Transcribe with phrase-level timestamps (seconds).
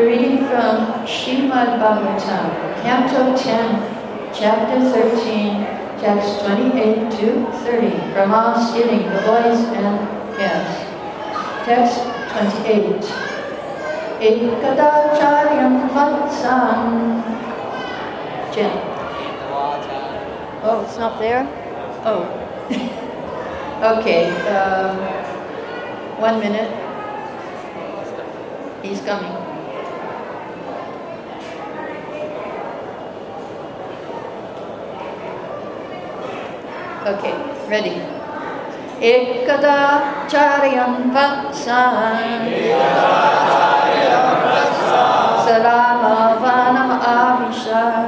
[0.00, 2.48] We're reading from Srimad Bhagavatam,
[2.80, 8.12] Canto 10, Chapter 13, Text 28 to 30.
[8.14, 10.00] Brahma stealing the boys and
[10.38, 10.74] calves.
[11.66, 12.00] Text
[12.32, 13.04] 28.
[14.24, 17.20] Ekadacharyam Vatsan.
[18.54, 18.72] Jen.
[20.62, 21.44] Oh, it's not there?
[22.06, 22.24] Oh.
[23.98, 24.30] okay.
[24.48, 24.96] Um,
[26.18, 26.72] one minute.
[28.82, 29.39] He's coming.
[37.00, 37.32] Okay,
[37.64, 37.96] ready.
[39.00, 42.44] Ekada charyam vatsan
[45.40, 48.04] Saramavanam avisha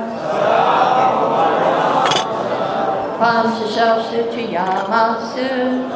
[3.16, 5.88] Panchashasutiyamasu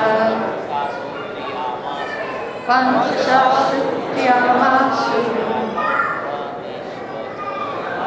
[2.71, 5.19] Panchashasyamasu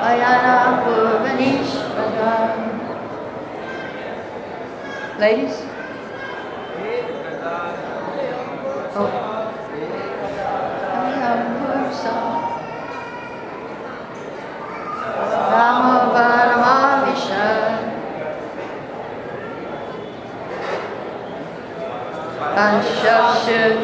[0.08, 2.32] Ayana Purvanishvara
[5.20, 5.60] Ladies?
[8.96, 9.34] Oh.
[23.44, 23.83] Puranishvata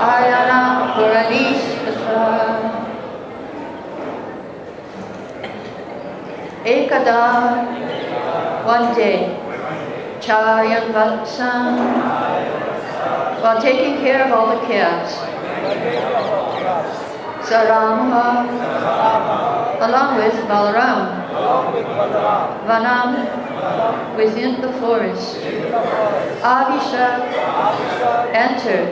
[0.00, 0.96] Ayana
[6.64, 7.20] Ekada
[8.64, 9.36] one day
[10.20, 11.76] Charyan Vatsan
[13.42, 15.14] while taking care of all the calves
[17.50, 18.46] Sarama
[19.80, 21.20] along with Balaram.
[22.68, 23.10] Vanam
[24.16, 25.36] within the forest.
[26.42, 27.08] Avisha
[28.32, 28.88] entered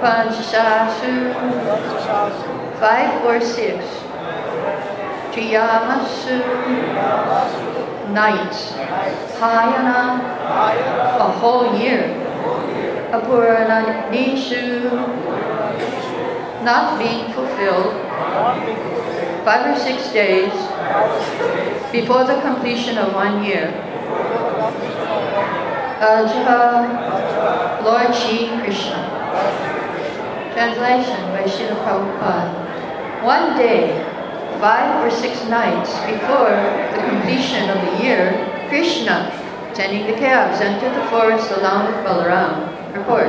[0.00, 1.32] Panchashu,
[2.78, 3.84] five or six.
[5.32, 6.40] Triyamasu,
[8.12, 8.52] night.
[9.38, 10.20] Hayana,
[11.20, 12.22] a whole year.
[13.12, 14.90] Apurana Nishu,
[16.64, 17.94] not being fulfilled.
[19.44, 20.52] Five or six days
[21.92, 23.72] before the completion of one year.
[26.00, 29.16] Ajha, Lord Shri Krishna.
[30.56, 32.48] Translation by Srila Prabhupada.
[33.22, 33.92] One day,
[34.58, 36.56] five or six nights before
[36.96, 38.32] the completion of the year,
[38.70, 39.28] Krishna,
[39.74, 42.72] tending the calves, entered the forest along with Balaram.
[42.96, 43.28] Report.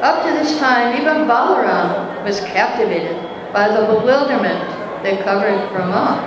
[0.00, 3.20] Up to this time, even Balaram was captivated
[3.52, 4.64] by the bewilderment
[5.04, 6.24] that covered Brahma.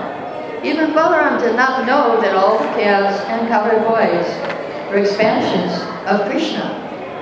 [0.63, 4.29] Even Balaram did not know that all the calves and covered boys
[4.91, 5.73] were expansions
[6.05, 6.69] of Krishna,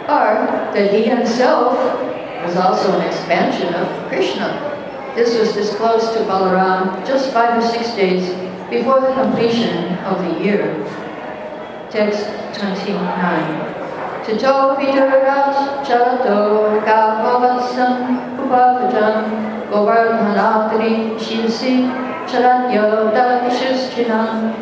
[0.10, 0.44] or
[0.76, 2.11] that he himself
[2.46, 4.72] was also an expansion of Krishna.
[5.16, 8.34] This was disclosed to Balaram just five or six days
[8.70, 10.76] before the completion of the year.
[11.90, 12.96] Text 29.
[14.24, 21.92] Tato vidurat charato gavavatsam upavajan govardhanatri shivsi
[22.26, 24.56] charanyo dakshishchinam.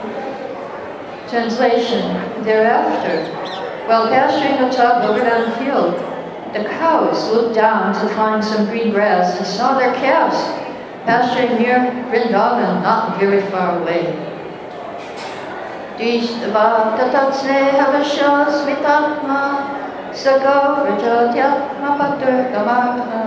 [1.29, 3.25] Translation Thereafter,
[3.85, 6.08] while pasturing atop Govardhan field,
[6.53, 10.37] the cows looked down to find some green grass and saw their calves
[11.05, 11.79] pasturing near
[12.09, 14.15] Vrindavan, not very far away.
[15.97, 19.43] Dishtva tatatsne havasya smitatma
[20.13, 23.21] sago vrajatyatma patur gamartha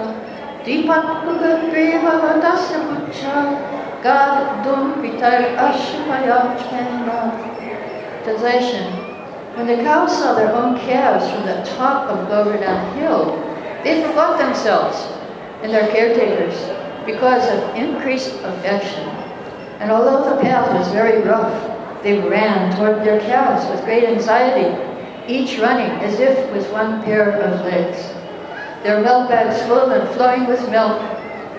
[0.64, 3.42] dipat kukapriva vadasya
[4.02, 7.18] gadum pitar ashpayachmena
[8.24, 9.01] Translation
[9.54, 13.36] When the cows saw their own calves from the top of Govardhan Hill,
[13.84, 14.96] they forgot themselves
[15.62, 16.56] and their caretakers
[17.04, 19.06] because of increased affection.
[19.78, 24.74] And although the path was very rough, they ran toward their calves with great anxiety,
[25.28, 28.08] each running as if with one pair of legs.
[28.82, 30.98] Their milk bags full and flowing with milk,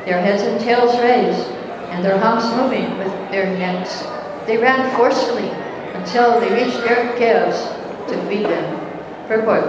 [0.06, 1.48] their heads and tails raised,
[1.92, 4.02] and their humps moving with their necks.
[4.48, 5.50] They ran forcefully
[5.94, 8.80] until they reached their calves to feed them.
[9.28, 9.64] Purport.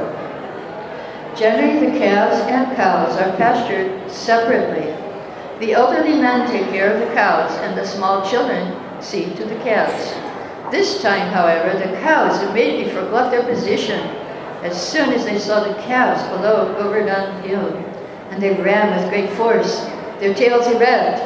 [1.37, 4.95] Generally, the calves and cows are pastured separately.
[5.61, 9.57] The elderly men take care of the cows, and the small children see to the
[9.57, 10.15] calves.
[10.71, 14.01] This time, however, the cows immediately forgot their position
[14.63, 17.69] as soon as they saw the calves below Govardhan Hill,
[18.31, 19.85] and they ran with great force,
[20.21, 21.21] their tails erect,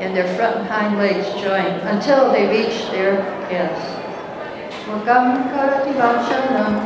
[0.00, 3.16] and their front and hind legs joined, until they reached their
[3.48, 3.93] calves.
[4.84, 6.84] Wakam karati vanshanam,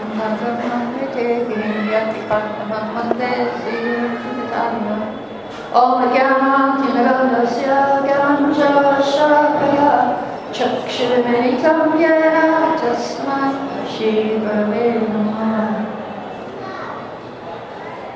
[5.68, 10.16] Om Gyanam Timaradasya Gyananja Shakaya
[10.54, 15.84] Chakshurmenitam Yena Tasmat Shivave Namaha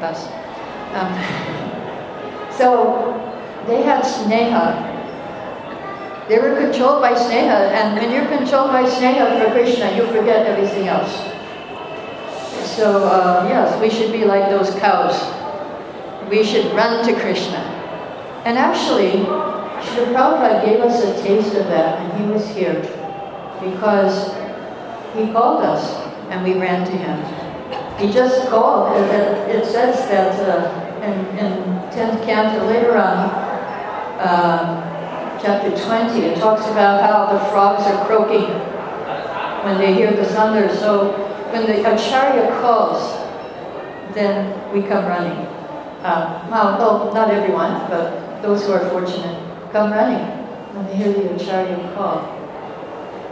[0.01, 0.29] Bas.
[0.95, 1.13] Um,
[2.57, 3.21] so
[3.67, 4.92] they had sneha.
[6.29, 10.47] They were controlled by sneha, and when you're controlled by sneha for Krishna, you forget
[10.47, 11.13] everything else.
[12.77, 15.19] So uh, yes, we should be like those cows.
[16.31, 17.59] We should run to Krishna.
[18.45, 19.27] And actually,
[19.83, 22.81] Srila Prabhupada gave us a taste of that and he was here
[23.61, 24.33] because
[25.15, 25.85] he called us
[26.31, 27.19] and we ran to him.
[27.99, 28.97] He just called.
[28.97, 31.53] It, says that uh, in, in
[31.91, 33.31] 10th canto later on,
[34.19, 34.92] uh,
[35.43, 38.49] chapter 20, it talks about how the frogs are croaking
[39.65, 40.73] when they hear the thunder.
[40.77, 41.13] So
[41.53, 43.03] when the acharya calls,
[44.15, 45.47] then we come running.
[46.03, 49.39] Uh, well, well, not everyone, but those who are fortunate
[49.73, 50.27] come running
[50.75, 52.39] when they hear the Acharya call.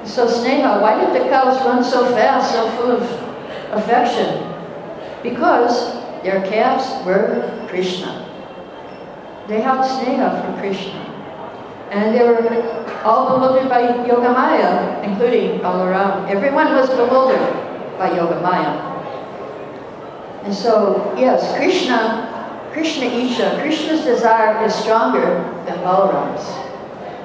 [0.04, 3.02] So Sneha, why did the cows run so fast, so full of
[3.72, 4.46] affection?
[5.22, 8.26] Because their calves were Krishna.
[9.48, 11.09] They had Sneha for Krishna.
[11.90, 12.38] And they were
[13.04, 16.30] all bewildered by Yogamaya, including Balaram.
[16.30, 17.52] Everyone was bewildered
[17.98, 18.88] by Yogamaya.
[20.44, 22.30] And so, yes, Krishna
[22.72, 26.46] Krishna Isha, Krishna's desire is stronger than Balaram's.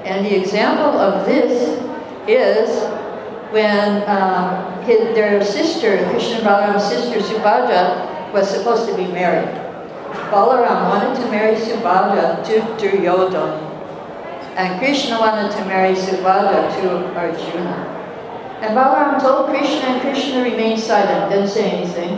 [0.04, 1.80] And the example of this
[2.28, 2.84] is
[3.52, 9.54] when um, his, their sister, Krishna Balaram's sister Subhadra, was supposed to be married.
[10.32, 13.65] Balaram wanted to marry Subhadra to Duryodhana.
[14.56, 17.96] And Krishna wanted to marry Subhadra to Arjuna.
[18.62, 22.18] And Balaram told Krishna, and Krishna remained silent, didn't say anything.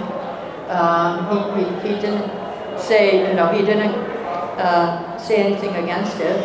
[0.70, 2.30] Um, he, he, he didn't
[2.78, 3.96] say, you know, he didn't
[4.62, 6.38] uh, say anything against it.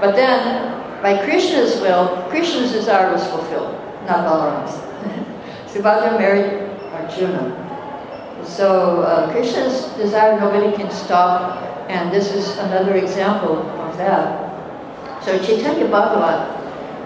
[0.00, 3.72] But then, by Krishna's will, Krishna's desire was fulfilled,
[4.04, 4.74] not Balaram's.
[5.72, 7.62] Subhadra married Arjuna.
[8.44, 14.45] So uh, Krishna's desire nobody can stop, and this is another example of that.
[15.26, 16.54] So Chaitanya Bhagavat,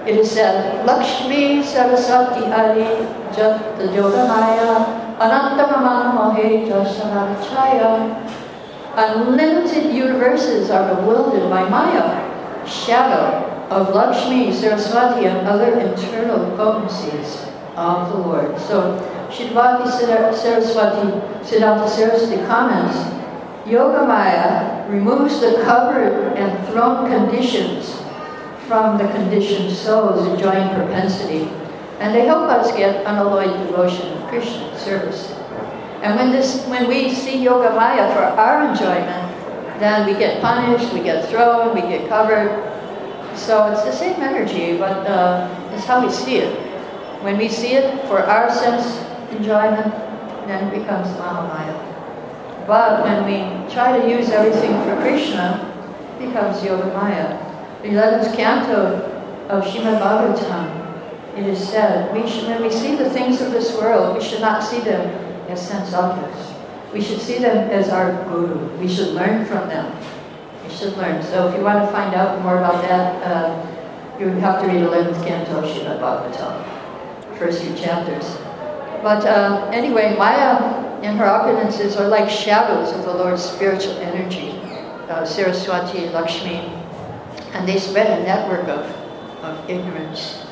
[0.07, 2.85] it is said, Lakshmi Saraswati Adi
[3.33, 8.21] Jat Yogamaya Anantamamana Mohe Jasanarachaya
[8.95, 18.13] Unlimited universes are bewildered by Maya, shadow of Lakshmi, Saraswati, and other internal potencies of
[18.13, 18.61] the Lord.
[18.61, 19.01] So,
[19.31, 21.09] Shidvati Saraswati,
[21.41, 22.99] Siddhanta Saraswati comments,
[23.67, 27.97] Yoga Maya removes the covered and thrown conditions
[28.71, 31.51] from the conditioned souls enjoying propensity,
[31.99, 35.33] and they help us get unalloyed devotion of Krishna service.
[36.03, 39.27] And when, this, when we see Yoga Maya for our enjoyment,
[39.81, 42.63] then we get punished, we get thrown, we get covered.
[43.35, 46.55] So it's the same energy, but uh, it's how we see it.
[47.25, 48.87] When we see it for our sense
[49.33, 49.93] enjoyment,
[50.47, 51.75] then it becomes Mahamaya.
[52.69, 55.59] But when we try to use everything for Krishna,
[56.21, 57.50] it becomes Yoga Maya.
[57.83, 59.01] The 11th canto
[59.49, 63.75] of Srimad Bhagavatam, it is said, we should, when we see the things of this
[63.75, 65.09] world, we should not see them
[65.49, 66.53] as sense objects.
[66.93, 68.69] We should see them as our guru.
[68.77, 69.97] We should learn from them.
[70.63, 71.23] We should learn.
[71.23, 74.83] So if you want to find out more about that, uh, you have to read
[74.83, 78.37] 11th canto of Srimad Bhagavatam, first few chapters.
[79.03, 80.61] But uh, anyway, Maya
[81.03, 84.51] and her opulences are like shadows of the Lord's spiritual energy,
[85.09, 86.80] uh, Saraswati, Lakshmi,
[87.53, 88.87] and they spread a network of,
[89.45, 90.47] of ignorance.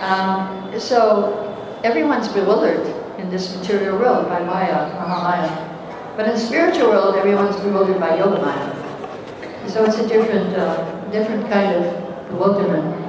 [0.00, 1.54] Um, so
[1.84, 2.86] everyone's bewildered
[3.18, 6.16] in this material world by Maya, Mahamaya.
[6.16, 9.68] But in spiritual world, everyone's bewildered by Yoga Maya.
[9.68, 13.04] So it's a different, uh, different kind of bewilderment.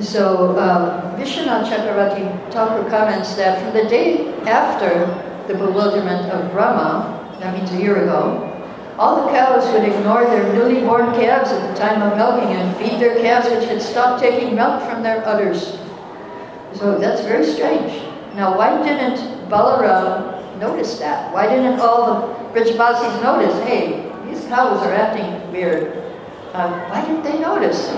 [0.00, 5.06] So um, Vishwanath Chakravarti Thakur comments that from the day after
[5.46, 8.49] the bewilderment of Brahma, that means a year ago,
[9.00, 12.76] all the cows would ignore their newly born calves at the time of milking and
[12.76, 15.78] feed their calves which had stopped taking milk from their udders.
[16.74, 18.02] So that's very strange.
[18.34, 21.32] Now, why didn't Balaram notice that?
[21.32, 25.96] Why didn't all the Brijabasis notice, hey, these cows are acting weird?
[26.52, 27.88] Uh, why didn't they notice?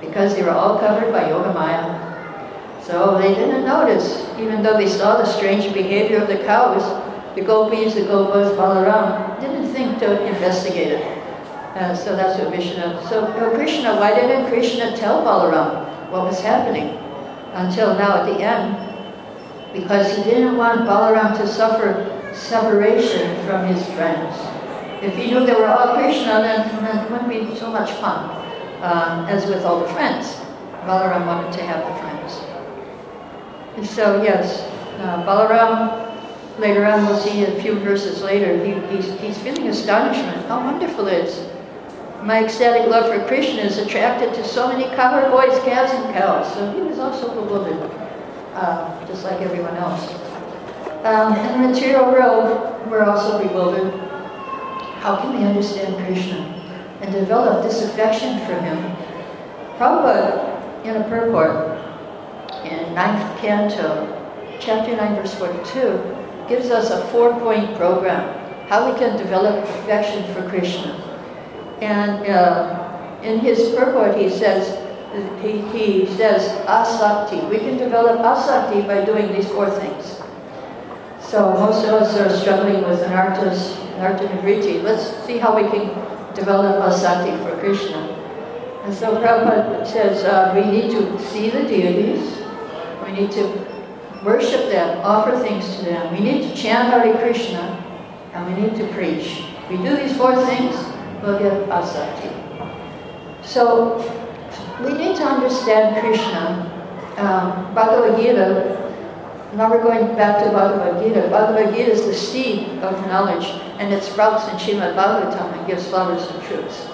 [0.00, 2.80] Because they were all covered by Yoga Maya.
[2.80, 6.84] So they didn't notice, even though they saw the strange behavior of the cows,
[7.34, 11.24] the gopis, the gopas, Balaram, didn't think to investigate it.
[11.74, 12.82] Uh, so that's what Vishnu.
[13.08, 16.96] So oh, Krishna, why didn't Krishna tell Balaram what was happening
[17.54, 18.78] until now at the end?
[19.72, 24.38] Because he didn't want Balaram to suffer separation from his friends.
[25.02, 28.30] If he knew they were all Krishna, then, then it wouldn't be so much fun
[28.80, 30.36] um, as with all the friends.
[30.86, 32.40] Balaram wanted to have the friends.
[33.76, 34.62] And so yes,
[35.00, 36.03] uh, Balaram
[36.58, 40.46] later on we'll see a few verses later, he, he's, he's feeling astonishment.
[40.46, 41.48] How wonderful it is.
[42.22, 46.52] My ecstatic love for Krishna is attracted to so many cowherd boys, calves, and cows.
[46.54, 47.90] So he was also bewildered,
[48.54, 50.10] uh, just like everyone else.
[51.04, 53.92] Um, in the material world, we're also bewildered.
[55.00, 56.38] How can we understand Krishna
[57.02, 58.78] and develop this affection for him?
[59.76, 61.78] Prabhupada, in a purport,
[62.64, 64.08] in ninth canto,
[64.60, 70.48] chapter 9, verse 42, gives us a four-point program, how we can develop affection for
[70.48, 70.92] Krishna.
[71.80, 74.80] And uh, in his purport, he says,
[75.42, 77.48] he, he says, asakti.
[77.48, 80.20] We can develop asakti by doing these four things.
[81.20, 84.82] So most of us are struggling with an artist, anartha nivritti.
[84.82, 85.88] Let's see how we can
[86.34, 88.20] develop asakti for Krishna.
[88.84, 92.42] And so Prabhupada says uh, we need to see the deities,
[93.06, 93.63] we need to
[94.24, 96.12] worship them, offer things to them.
[96.12, 97.60] We need to chant Hare Krishna,
[98.32, 99.44] and we need to preach.
[99.70, 100.74] We do these four things,
[101.22, 102.32] we'll get asakti.
[103.44, 103.98] So,
[104.82, 106.70] we need to understand Krishna.
[107.16, 108.84] Um, Bhagavad Gita,
[109.54, 111.28] now we're going back to Bhagavad Gita.
[111.28, 113.46] Bhagavad Gita is the seed of knowledge,
[113.78, 116.88] and it sprouts in Srimad Bhagavatam and gives flowers and fruits.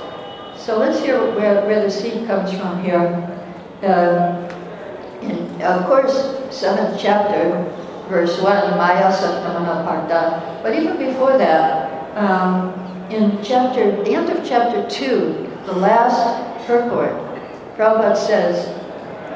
[0.57, 3.01] So let's hear where, where the seed comes from here.
[3.83, 4.50] Uh,
[5.23, 7.65] in, of course, seventh chapter,
[8.09, 10.61] verse 1, Maya Sattamana Parta.
[10.63, 12.75] But even before that, um,
[13.11, 17.13] in chapter, the end of chapter 2, the last purport,
[17.77, 18.77] Prabhupada says,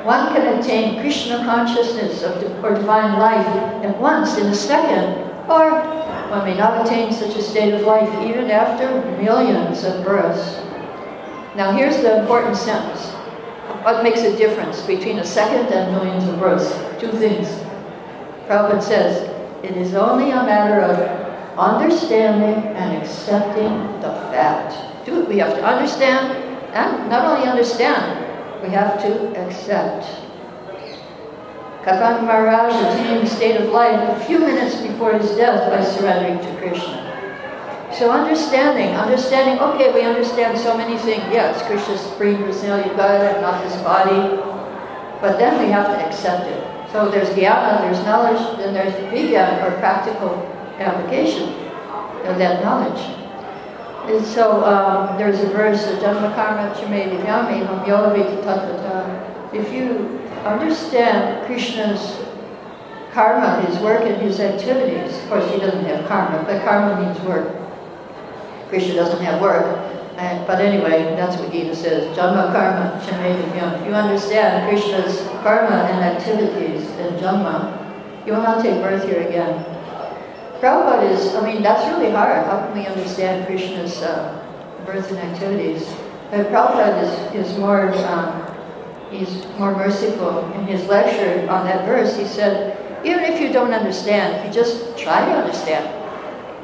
[0.04, 3.46] one can attain Krishna consciousness of, or divine life
[3.82, 5.80] at once in a second, or
[6.28, 10.60] one may not attain such a state of life even after millions of births.
[11.56, 13.14] Now here's the important sentence.
[13.84, 16.72] What makes a difference between a second and millions of births?
[16.98, 17.46] Two things.
[18.48, 19.28] Prabhupada says,
[19.62, 20.96] it is only a matter of
[21.58, 24.72] understanding and accepting the fact.
[25.04, 26.32] Two, we have to understand,
[26.72, 28.24] and not only understand,
[28.62, 30.06] we have to accept.
[31.84, 36.38] Khatvanga Maharaj attained a state of life a few minutes before his death by surrendering
[36.38, 37.03] to Krishna.
[37.98, 41.22] So understanding, understanding, okay, we understand so many things.
[41.30, 44.42] Yes, Krishna's supreme personality God, not this body.
[45.20, 46.90] But then we have to accept it.
[46.90, 50.34] So there's jnana, there's knowledge, then there's vijnana, or practical
[50.78, 51.50] application
[52.26, 53.00] of that knowledge.
[54.10, 57.64] And so um, there's a verse, Janma Karma Chamedi Vyami
[59.54, 62.24] If you understand Krishna's
[63.12, 67.18] karma, his work and his activities, of course he doesn't have karma, but karma means
[67.20, 67.63] work.
[68.68, 69.64] Krishna doesn't have work.
[70.16, 72.16] And, but anyway, that's what Gita says.
[72.16, 73.00] Janma karma.
[73.02, 77.82] If you understand Krishna's karma and activities in Janma,
[78.24, 79.64] you will not take birth here again.
[80.60, 82.46] Prabhupada is, I mean, that's really hard.
[82.46, 84.40] How can we understand Krishna's uh,
[84.86, 85.84] birth and activities?
[86.30, 88.46] But Prabhupada is, is more, um,
[89.10, 90.50] he's more merciful.
[90.54, 94.62] In his lecture on that verse, he said, even if you don't understand, if you
[94.62, 95.84] just try to understand,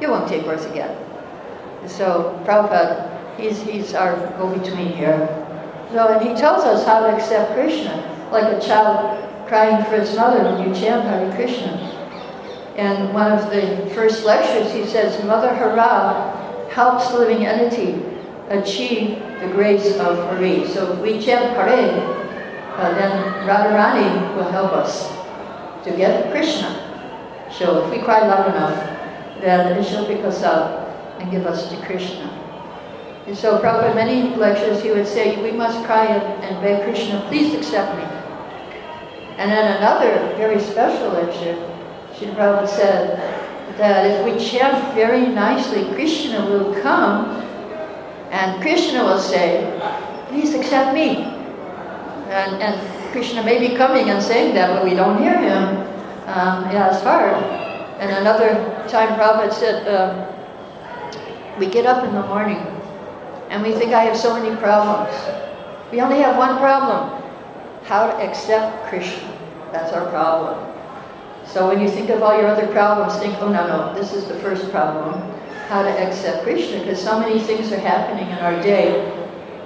[0.01, 0.97] you won't take birth again.
[1.87, 5.27] So Prabhupada, he's, he's our go-between here.
[5.91, 10.15] So, and he tells us how to accept Krishna, like a child crying for its
[10.15, 11.71] mother when you chant Hare Krishna.
[12.77, 18.01] And one of the first lectures, he says, Mother Hara helps living entity
[18.49, 20.65] achieve the grace of Hari.
[20.67, 21.99] So if we chant Hare,
[22.77, 25.11] uh, then Radharani will help us.
[25.83, 26.69] to get Krishna.
[27.51, 28.77] So if we cry loud enough,
[29.41, 30.80] then she'll pick us up
[31.21, 32.25] and give us to Krishna.
[33.27, 37.23] And so Prabhupada, many lectures, he would say, we must cry and, and beg Krishna,
[37.27, 38.03] please accept me.
[39.37, 41.55] And then another very special lecture,
[42.13, 47.29] Srila Prabhupada said that if we chant very nicely, Krishna will come
[48.31, 49.69] and Krishna will say,
[50.29, 51.23] please accept me.
[52.33, 55.77] And, and Krishna may be coming and saying that, but we don't hear him.
[56.27, 57.35] Um, yeah, it's hard.
[57.99, 58.55] And another
[58.87, 60.30] time Prabhupada said, um,
[61.61, 62.57] we get up in the morning
[63.51, 65.15] and we think I have so many problems.
[65.91, 67.21] We only have one problem,
[67.83, 69.31] how to accept Krishna.
[69.71, 70.57] That's our problem.
[71.45, 74.25] So when you think of all your other problems, think, oh no, no, this is
[74.25, 75.21] the first problem,
[75.67, 79.05] how to accept Krishna, because so many things are happening in our day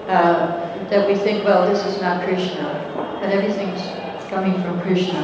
[0.09, 0.47] uh,
[0.89, 2.67] that we think, well, this is not Krishna,
[3.21, 3.81] and everything's
[4.29, 5.23] coming from Krishna.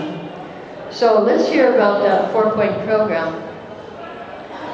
[0.89, 3.50] So let's hear about that four-point program.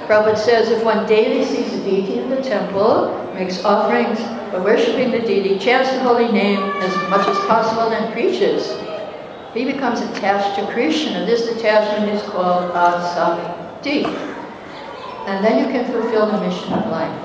[0.08, 4.20] Prabhupada says, if one daily sees the deity in the temple, makes offerings
[4.54, 8.72] by worshipping the deity, chants the holy name as much as possible, and preaches,
[9.54, 11.26] he becomes attached to Krishna.
[11.26, 14.06] This attachment is called asakti.
[15.28, 17.24] And then you can fulfill the mission of life.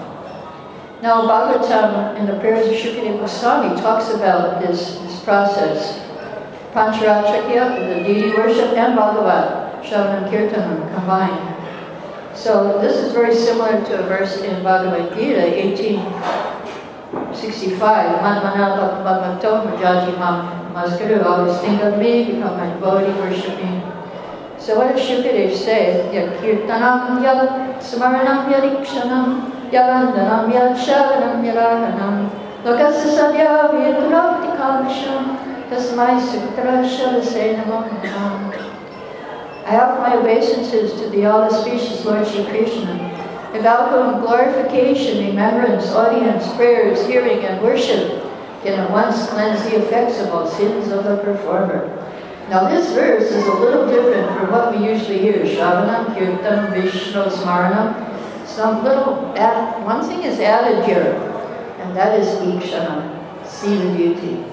[1.03, 6.01] Now, Bhagavatam in the prayers of Shukadeva Goswami talks about this, this process.
[6.73, 11.52] Pancharatrikya, the deity worship, and Bhagavat, Shravanam Kirtanam combined.
[12.35, 18.23] So this is very similar to a verse in Bhagavad Gita, 1865.
[18.25, 23.83] Manmana Bhagavato Majaji Mam Maskuru, always think of me, become my devotee, worshiping.
[24.59, 26.09] So what does Shukadev say?
[26.13, 31.43] Yakirtanam yad smaranam yadikshanam yavandanam yad shavanam
[33.73, 35.25] vyatunakti kamisham
[35.73, 37.89] Tasmai Sutra Shalase Namo
[39.65, 42.99] I offer my obeisances to the all-auspicious Lord Shri Krishna,
[43.55, 48.25] about whom glorification, remembrance, audience, prayers, hearing, and worship
[48.65, 51.87] can at once cleanse the effects of all sins of the performer.
[52.51, 57.23] Now this verse is a little different from what we usually hear, Shravanam, Kirtanam, Vishnu,
[57.31, 58.09] Smaranam.
[58.47, 61.15] Some little, add, one thing is added here,
[61.79, 64.45] and that is Ikshanam, see the beauty.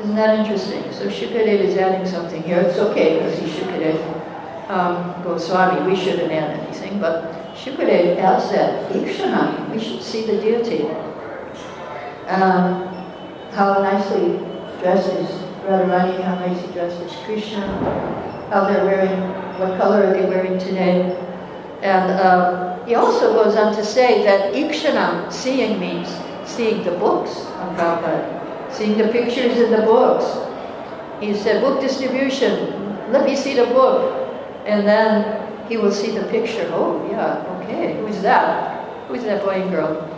[0.00, 0.82] Isn't that interesting?
[0.92, 2.60] So Shukadev is adding something here.
[2.60, 4.21] It's okay because he's Shukadev
[4.72, 5.90] um, Goswami.
[5.90, 10.88] We shouldn't add anything, but Shukadev adds that Ikshana, we should see the deity.
[12.26, 12.88] Um,
[13.52, 14.38] how nicely
[14.80, 15.28] dressed is
[15.66, 17.66] Radharani, how nicely dressed is Krishna,
[18.50, 19.20] how they're wearing,
[19.58, 21.16] what color are they wearing today.
[21.82, 26.08] And uh, he also goes on to say that Ikshanam, seeing means
[26.44, 30.24] seeing the books of Prabhupada seeing the pictures in the books.
[31.20, 34.21] He said, book distribution, let me see the book.
[34.66, 36.68] And then he will see the picture.
[36.72, 39.08] Oh, yeah, okay, who's that?
[39.08, 40.08] Who's that boy and girl?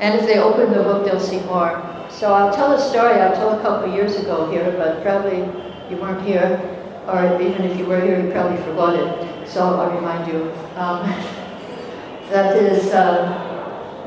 [0.00, 1.82] And if they open the book, they'll see more.
[2.10, 5.38] So I'll tell a story I told a couple years ago here, but probably
[5.90, 6.60] you weren't here,
[7.06, 9.48] or even if you were here, you probably forgot it.
[9.48, 10.50] So I'll remind you.
[10.76, 11.06] Um,
[12.30, 13.46] that is, uh,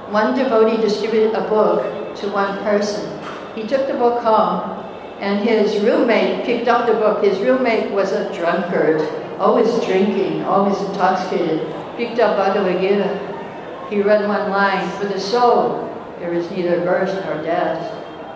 [0.10, 3.06] one devotee distributed a book to one person.
[3.54, 4.84] He took the book home,
[5.20, 7.24] and his roommate picked up the book.
[7.24, 9.02] His roommate was a drunkard,
[9.40, 11.66] always drinking, always intoxicated.
[11.96, 13.88] Picked up Bhagavad Gita.
[13.90, 17.96] He read one line, For the soul, there is neither birth nor death.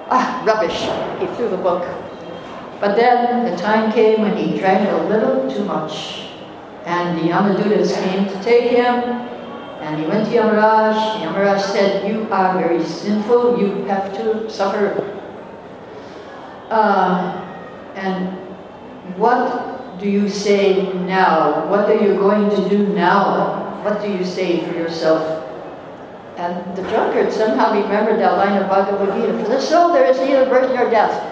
[0.10, 0.82] Ah, rubbish.
[1.20, 1.84] He threw the book.
[2.80, 6.28] But then the time came when he drank a little too much.
[6.86, 8.96] And the Yamadutas came to take him,
[9.80, 11.22] and he went to Yamaraj.
[11.22, 15.00] Yamaraj said, you are very sinful, you have to suffer.
[16.70, 17.40] Uh,
[17.96, 18.38] and
[19.18, 19.73] what
[20.04, 21.66] do you say now?
[21.70, 23.82] What are you going to do now?
[23.84, 25.24] What do you say for yourself?
[26.36, 30.20] And the drunkard somehow remembered that line of Bhagavad Gita, for the soul there is
[30.20, 31.32] neither birth nor death.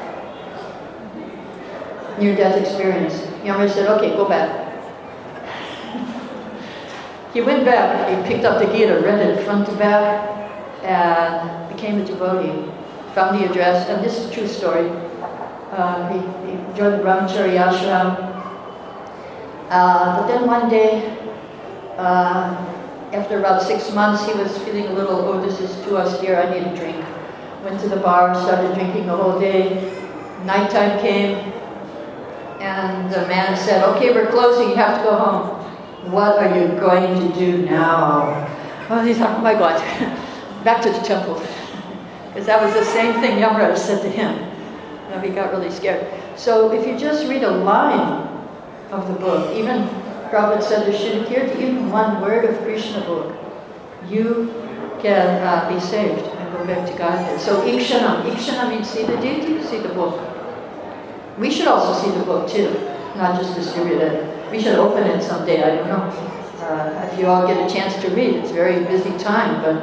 [2.17, 3.15] Near-death experience.
[3.43, 4.49] Yamaraj said, okay, go back.
[7.33, 11.99] He went back, he picked up the Gita, read it front to back, and became
[11.99, 12.69] a devotee.
[13.15, 14.89] Found the address, and this is a true story.
[15.71, 16.19] Uh, he,
[16.51, 18.30] he, joined the Brahmachari ashram.
[19.71, 21.17] Uh, but then one day,
[21.95, 22.51] uh,
[23.13, 26.51] after about six months, he was feeling a little, oh, this is too austere, I
[26.51, 27.05] need a drink.
[27.63, 29.79] Went to the bar, started drinking the whole day.
[30.43, 31.37] Nighttime came,
[32.59, 36.11] and the man said, okay, we're closing, you have to go home.
[36.11, 38.45] What are you going to do now?
[38.89, 39.79] Oh, he thought, oh my God,
[40.65, 41.41] back to the temple.
[42.27, 44.39] Because that was the same thing Yamaraj said to him.
[45.09, 46.07] Know, he got really scared.
[46.37, 48.30] So if you just read a line
[48.91, 49.55] of the book.
[49.55, 49.87] Even
[50.29, 53.35] Prabhupada said there should adhere to even one word of Krishna book.
[54.09, 54.53] You
[55.01, 57.39] can uh, be saved and go back to Godhead.
[57.39, 58.23] So Ikshanam.
[58.31, 60.19] Ikshanam means see the deity, see the book.
[61.37, 62.69] We should also see the book too,
[63.15, 64.51] not just distribute it.
[64.51, 66.03] We should open it someday, I don't know.
[66.61, 69.75] Uh, if you all get a chance to read, it's a very busy time, but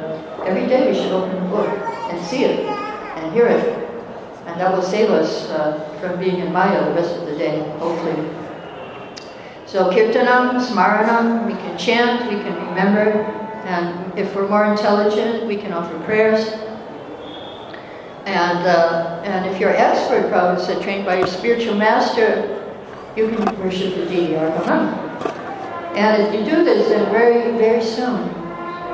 [0.47, 3.77] every day we should open the book and see it and hear it.
[4.45, 7.59] And that will save us uh, from being in Maya the rest of the day,
[7.79, 8.48] hopefully.
[9.69, 13.21] So Kirtanam, Smaranam, we can chant, we can remember,
[13.69, 16.47] and if we're more intelligent, we can offer prayers.
[18.25, 22.65] And, uh, and if you're expert, Prabhupada said, trained by your spiritual master,
[23.15, 24.33] you can worship the deity.
[24.33, 28.25] And if you do this, then very, very soon,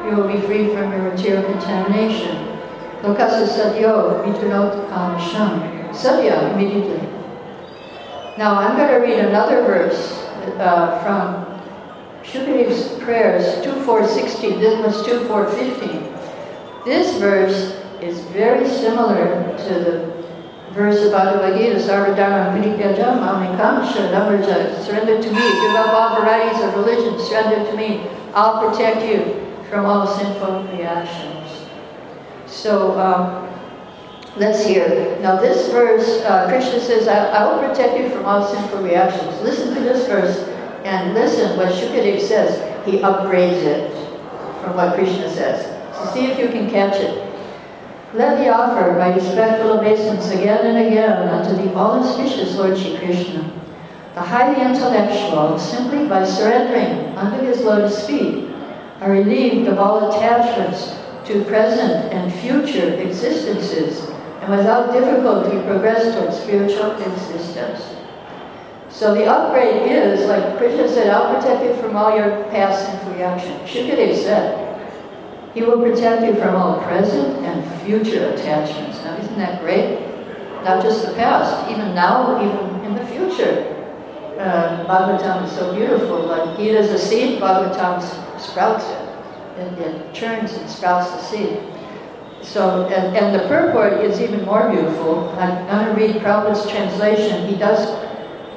[0.04, 2.60] you will be free from your material contamination.
[3.00, 5.90] Lokasa sadyo vitunot kamasham.
[5.96, 7.00] Sadya, immediately.
[8.38, 10.25] Now I'm going to read another verse
[10.60, 11.46] uh, from
[12.24, 16.86] Shukadev's prayers, 2.4.16, this was 2.4.15.
[16.86, 20.16] This verse is very similar to the
[20.74, 26.62] verse about the Gita, Sarvadharma Panityajam Amikamsha, Namarja, surrender to me, give up all varieties
[26.62, 31.68] of religion, surrender to me, I'll protect you from all sinful reactions.
[32.46, 33.45] So, um,
[34.38, 35.18] let's hear.
[35.22, 39.42] Now this verse, uh, Krishna says, I, I will protect you from all sinful reactions.
[39.42, 40.38] Listen to this verse
[40.84, 42.60] and listen what Shukadev says.
[42.86, 43.92] He upgrades it
[44.62, 45.66] from what Krishna says.
[45.96, 47.22] So see if you can catch it.
[48.14, 53.52] Let me offer my respectful obeisance again and again unto the all-auspicious Lord Shri Krishna,
[54.14, 58.50] the highly intellectual, simply by surrendering under his lotus feet,
[59.02, 60.96] are relieved of all attachments
[61.26, 64.10] to present and future existences,
[64.46, 67.96] and without difficulty progress towards spiritual existence.
[68.90, 73.14] So the upgrade is, like Krishna said, I'll protect you from all your past sinful
[73.14, 73.68] reactions.
[73.68, 79.04] Shukadev said, He will protect you from all present and future attachments.
[79.04, 80.00] Now, isn't that great?
[80.64, 83.72] Not just the past, even now, even in the future.
[84.38, 86.20] Uh, Bhagavatam is so beautiful.
[86.20, 88.00] Like Gita is a seed, Bhagavatam
[88.40, 89.02] sprouts it.
[89.58, 91.75] It, it churns and sprouts the seed.
[92.46, 95.30] So, and, and the purport is even more beautiful.
[95.38, 97.48] I'm going to read Prabhupada's translation.
[97.48, 97.88] He does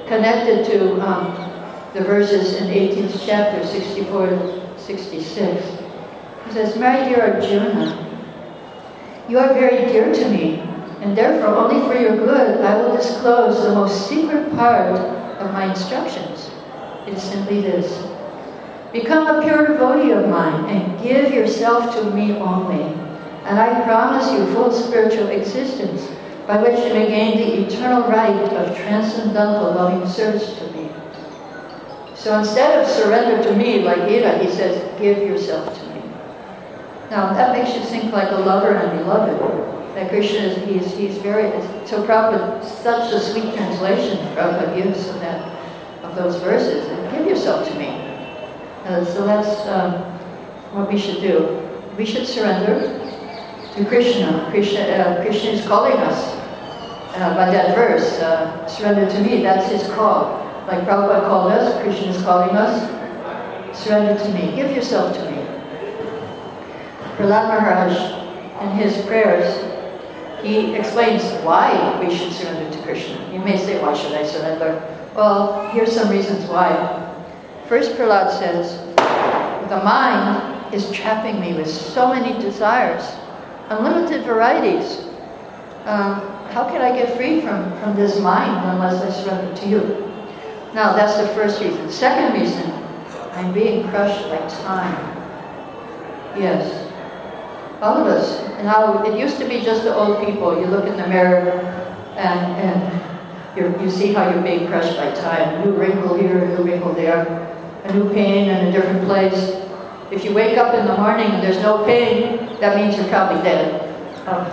[0.07, 1.35] connect it to um,
[1.95, 5.65] the verses in 18th chapter, 64 to 66.
[6.47, 8.05] He says, My dear Arjuna,
[9.29, 10.61] you are very dear to me,
[11.01, 15.71] and therefore only for your good I will disclose the most secret part of my
[15.71, 16.51] instructions.
[17.07, 18.07] It is simply this.
[18.93, 22.98] Become a pure devotee of mine and give yourself to me only.
[23.49, 26.07] And I promise you full spiritual existence
[26.47, 30.91] by which you may gain the eternal right of transcendental loving service to me.
[32.15, 36.03] So instead of surrender to me, like Gita, he says, give yourself to me.
[37.11, 39.41] Now that makes you think like a lover and beloved.
[39.95, 41.51] That Krishna is, he's, he's very,
[41.87, 45.41] so Prabhupada, such a sweet translation Prabhupada gives of that,
[46.05, 46.87] of those verses.
[46.87, 47.89] And give yourself to me.
[48.85, 50.03] Uh, so that's um,
[50.75, 51.67] what we should do.
[51.97, 52.98] We should surrender
[53.79, 54.49] to Krishna.
[54.51, 56.35] Krishna, uh, Krishna is calling us
[57.15, 60.45] uh, by that verse, uh, surrender to me, that's his call.
[60.67, 62.75] Like Prabhupada called us, Krishna is calling us,
[63.77, 65.39] surrender to me, give yourself to me.
[67.17, 69.65] Prahlad Maharaj, in his prayers,
[70.43, 73.33] he explains why we should surrender to Krishna.
[73.33, 74.83] You may say, why should I surrender?
[75.15, 76.71] Well, here's some reasons why.
[77.67, 78.79] First, Prahlad says,
[79.69, 83.03] the mind is trapping me with so many desires,
[83.71, 85.05] unlimited varieties.
[85.85, 89.81] Um, how can I get free from, from this mind unless I surrender to you?
[90.75, 91.91] Now, that's the first reason.
[91.91, 92.71] Second reason,
[93.33, 95.17] I'm being crushed by time.
[96.39, 96.87] Yes.
[97.81, 98.43] All of us.
[98.63, 100.61] Now, it used to be just the old people.
[100.61, 101.51] You look in the mirror
[102.17, 105.61] and, and you see how you're being crushed by time.
[105.61, 107.27] A new wrinkle here, a new wrinkle there,
[107.85, 109.68] a new pain in a different place.
[110.11, 113.43] If you wake up in the morning and there's no pain, that means you're probably
[113.43, 113.85] dead.
[114.27, 114.47] Um,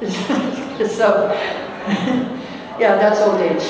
[0.86, 1.32] so,
[2.78, 3.64] yeah, that's old age.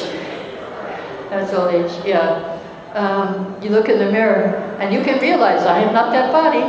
[1.30, 2.58] That's old age, yeah.
[2.94, 6.66] Um, you look in the mirror and you can realize I am not that body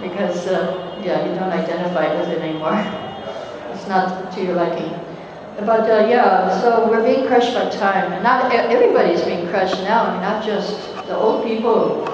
[0.08, 2.80] because, uh, yeah, you don't identify with it anymore.
[3.74, 4.98] It's not to your liking.
[5.60, 8.10] But uh, yeah, so we're being crushed by time.
[8.10, 12.08] And not everybody's being crushed now, I mean, not just the old people.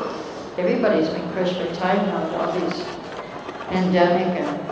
[0.57, 2.85] everybody's been crushed by time now with all these
[3.71, 4.69] pandemic and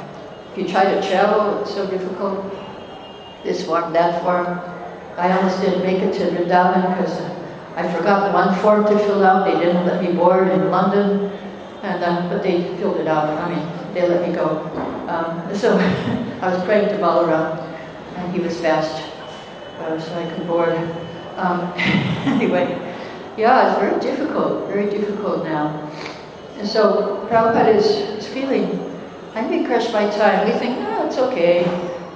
[0.57, 2.51] if you try to travel, it's so difficult.
[3.45, 4.47] This form, that form.
[5.19, 7.21] I almost didn't make it to Vrindavan because
[7.77, 9.45] I forgot the one form to fill out.
[9.45, 11.31] They didn't let me board in London,
[11.83, 13.29] and uh, but they filled it out.
[13.29, 14.65] I mean, they let me go.
[15.09, 15.77] Um, so
[16.41, 17.61] I was praying to Balaram,
[18.17, 19.13] and he was fast,
[19.81, 20.73] uh, so I could board.
[21.37, 21.71] Um,
[22.25, 22.81] anyway,
[23.37, 25.91] yeah, it's very difficult, very difficult now.
[26.59, 28.91] And so Prabhupada is, is feeling,
[29.35, 30.47] I'm being crushed by time.
[30.47, 31.65] We think, no, it's okay.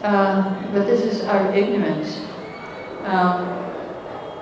[0.03, 2.21] Um, but this is our ignorance.
[3.05, 3.47] Um,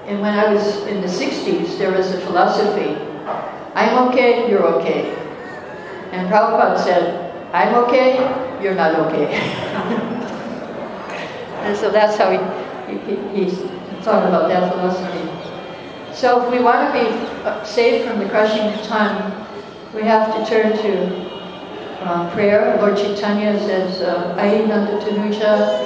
[0.06, 2.96] and when I was in the 60s, there was a philosophy,
[3.74, 5.14] I'm okay, you're okay.
[6.12, 8.16] And Prabhupada said, I'm okay,
[8.62, 9.34] you're not okay.
[11.62, 12.38] and so that's how he,
[12.98, 13.50] he, he
[14.02, 15.17] thought about that philosophy.
[16.18, 17.07] So if we want to be
[17.46, 19.46] uh, saved from the crushing of time,
[19.94, 21.31] we have to turn to
[22.02, 22.76] uh, prayer.
[22.81, 25.78] Lord Chaitanya says, uh, Ayinanda Tanuja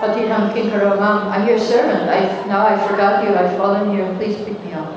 [0.00, 2.10] Patiham Kinkaramam, I'm your servant.
[2.10, 3.36] I've, now I forgot you.
[3.36, 4.12] I've fallen here.
[4.16, 4.90] Please pick me up.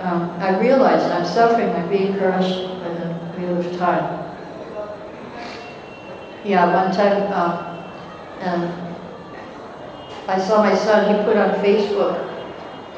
[0.00, 1.70] Um, I realize I'm suffering.
[1.70, 4.34] I'm being crushed by the wheel of time.
[6.44, 7.72] Yeah, one time um,
[10.26, 12.31] I saw my son, he put on Facebook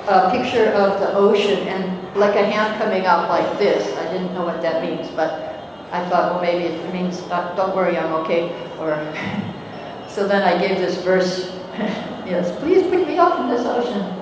[0.08, 3.96] a picture of the ocean and like a hand coming out like this.
[3.96, 5.54] I didn't know what that means, but
[5.92, 8.50] I thought, well, maybe it means, uh, don't worry, I'm okay.
[8.78, 8.94] Or
[10.14, 11.50] So then I gave this verse,
[12.22, 14.14] yes, please pick me up from this ocean.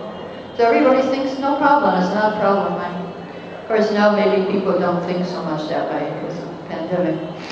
[0.57, 2.81] So everybody thinks, no problem, it's not a problem.
[2.81, 2.89] I,
[3.61, 7.43] of course, now maybe people don't think so much that way because of the pandemic.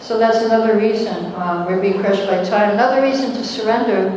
[0.00, 2.70] So that's another reason um, we're being crushed by time.
[2.70, 4.08] Another reason to surrender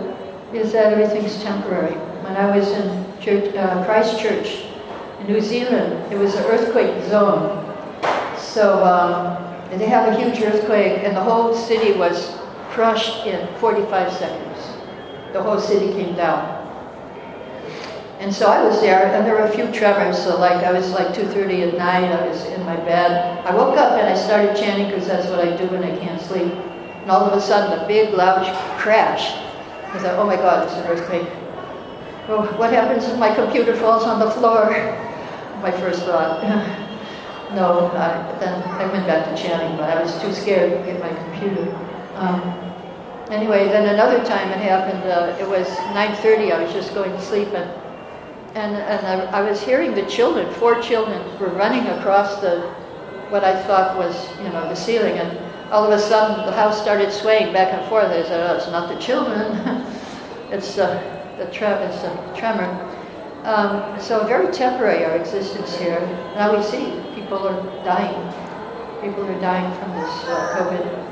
[0.54, 1.96] is that everything's temporary.
[2.24, 4.66] When I was in church, uh, Christchurch
[5.28, 7.58] New Zealand, it was an earthquake zone.
[8.38, 12.38] So um, they have a huge earthquake and the whole city was
[12.72, 14.58] crushed in 45 seconds.
[15.34, 16.60] The whole city came down.
[18.20, 20.92] And so I was there, and there were a few tremors, so like I was
[20.92, 23.44] like 2.30 at night, I was in my bed.
[23.48, 26.22] I woke up and I started chanting because that's what I do when I can't
[26.22, 26.54] sleep.
[27.02, 28.46] And all of a sudden, a big, loud
[28.78, 29.32] crash.
[29.96, 31.28] I thought, oh my God, it's an earthquake.
[32.28, 34.70] Oh, what happens if my computer falls on the floor?
[35.62, 36.44] My first thought.
[37.56, 41.00] no, uh, then I went back to chanting, but I was too scared to get
[41.02, 41.76] my computer.
[42.16, 42.42] Um,
[43.30, 47.22] anyway, then another time it happened, uh, it was 9.30, I was just going to
[47.22, 47.70] sleep, and,
[48.56, 52.62] and, and I, I, was hearing the children, four children, were running across the,
[53.30, 55.38] what I thought was, you know, the ceiling, and
[55.72, 58.08] all of a sudden the house started swaying back and forth.
[58.08, 59.58] I said, oh, it's not the children,
[60.52, 62.02] it's uh, the tre it's
[62.38, 62.70] tremor.
[63.44, 66.00] Um, so very temporary, our existence here.
[66.36, 68.22] Now we see people are dying.
[69.02, 71.12] People are dying from this uh, COVID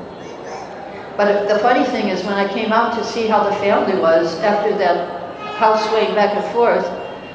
[1.20, 4.40] but the funny thing is when I came out to see how the family was
[4.40, 6.86] after that house swaying back and forth,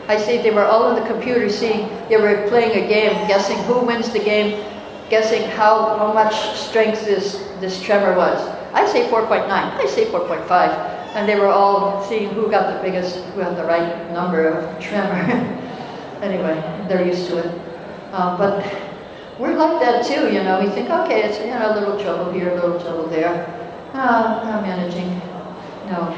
[0.08, 3.58] I see they were all in the computer seeing, they were playing a game, guessing
[3.64, 4.64] who wins the game,
[5.10, 8.40] guessing how, how much strength this, this tremor was.
[8.72, 10.48] I say 4.9, I say 4.5.
[11.14, 14.80] And they were all seeing who got the biggest, who had the right number of
[14.80, 15.14] tremor.
[16.22, 16.54] anyway,
[16.88, 17.64] they're used to it.
[18.12, 18.64] Um, but
[19.38, 20.60] we're like that too, you know.
[20.60, 23.46] We think, okay, it's you know, a little trouble here, a little trouble there.
[23.94, 25.08] Oh, not managing.
[25.86, 26.12] No,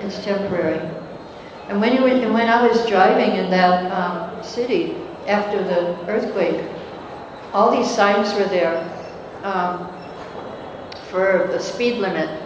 [0.00, 0.80] it's temporary.
[1.68, 6.68] And when, you, when I was driving in that um, city after the earthquake,
[7.52, 8.76] all these signs were there
[9.44, 9.88] um,
[11.10, 12.42] for the speed limit,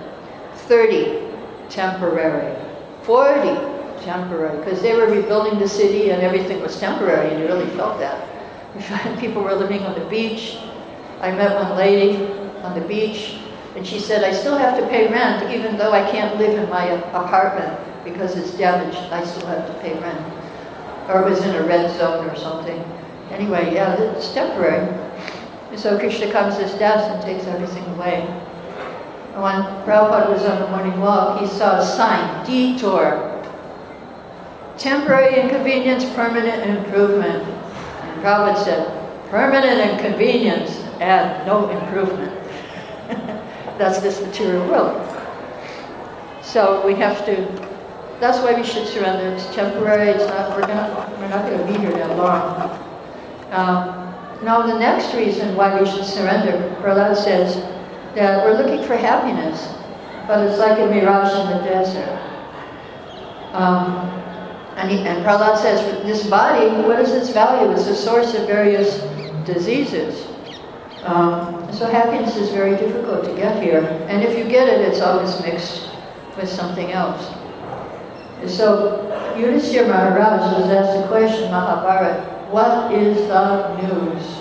[0.55, 1.26] 30,
[1.69, 2.57] temporary,
[3.03, 3.49] 40,
[4.05, 7.99] temporary, because they were rebuilding the city and everything was temporary and you really felt
[7.99, 8.29] that.
[9.21, 10.59] People were living on the beach.
[11.21, 12.27] I met one lady
[12.63, 13.39] on the beach
[13.75, 16.69] and she said, I still have to pay rent even though I can't live in
[16.69, 18.99] my apartment because it's damaged.
[19.13, 20.33] I still have to pay rent.
[21.09, 22.83] Or it was in a red zone or something.
[23.31, 24.89] Anyway, yeah, it's temporary.
[25.71, 28.46] And so Krishna comes as death and takes everything away.
[29.37, 33.45] When Prabhupada was on the morning walk, he saw a sign, detour.
[34.79, 37.43] Temporary inconvenience, permanent improvement.
[37.45, 42.33] And Prabhupada said, permanent inconvenience and no improvement
[43.79, 45.03] that's this material world.
[46.43, 47.35] So we have to,
[48.21, 49.37] that's why we should surrender.
[49.37, 52.71] It's temporary, it's not, we're, gonna, we're not going to be here that long.
[53.51, 57.57] Um, now the next reason why we should surrender, Prahlad says
[58.17, 59.75] that we're looking for happiness,
[60.27, 62.19] but it's like a mirage in the desert.
[63.53, 64.09] Um,
[64.77, 67.71] and, he, and Prahlad says, this body, what is its value?
[67.73, 69.01] It's the source of various
[69.45, 70.27] diseases.
[71.05, 73.85] Um, so happiness is very difficult to get here.
[74.09, 75.91] And if you get it, it's always mixed
[76.39, 77.23] with something else.
[78.51, 84.39] So Yudhisthira Maharaj was asked the question, Mahabharata, what is the news?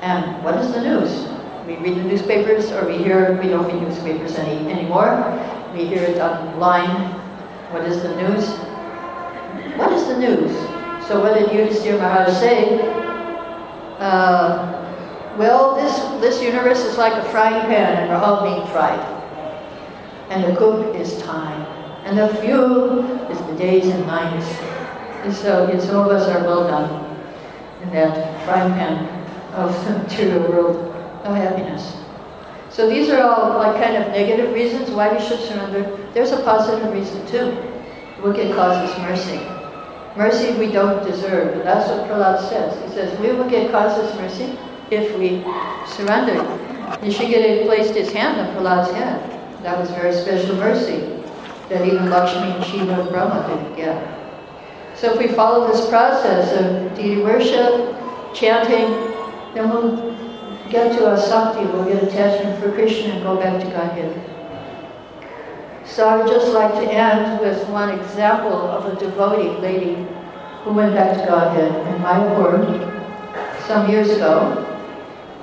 [0.00, 1.37] And what is the news?
[1.68, 5.12] We read the newspapers or we hear, we don't read newspapers any, anymore.
[5.74, 7.12] We hear it online.
[7.70, 8.48] What is the news?
[9.76, 10.50] What is the news?
[11.06, 12.80] So what did Yudhisthira Maharaj say?
[13.98, 19.00] Uh, well, this, this universe is like a frying pan and we're all being fried.
[20.30, 21.66] And the cook is time.
[22.06, 24.46] And the fuel is the days and nights.
[25.22, 27.14] And so and some of us are well done
[27.82, 29.04] in that frying pan
[29.52, 30.87] of the material world
[31.30, 31.96] of happiness.
[32.70, 35.98] So these are all like kind of negative reasons why we should surrender.
[36.14, 37.56] There's a positive reason too.
[38.22, 39.40] Wicked causeless mercy.
[40.16, 41.54] Mercy we don't deserve.
[41.54, 42.82] And that's what Prahlad says.
[42.84, 44.58] He says, we will get causeless mercy
[44.90, 45.42] if we
[45.86, 46.34] surrender.
[47.02, 49.62] Nishikade placed his hand on Prahlad's head.
[49.62, 51.22] That was very special mercy
[51.68, 54.18] that even Lakshmi and Shiva and Brahma didn't get.
[54.96, 57.94] So if we follow this process of deity worship,
[58.34, 58.88] chanting,
[59.54, 60.07] then we'll
[60.70, 64.28] get to asakti, we'll get attachment for Krishna and go back to Godhead.
[65.84, 70.06] So I would just like to end with one example of a devotee lady
[70.62, 74.64] who went back to Godhead in my Mayapur some years ago.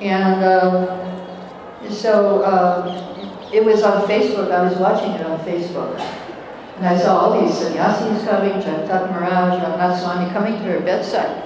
[0.01, 5.99] And uh, so uh, it was on Facebook, I was watching it on Facebook.
[6.77, 11.41] And I saw all these sannyasis coming, Jagat Maharaj, Ramnath coming to her bedside.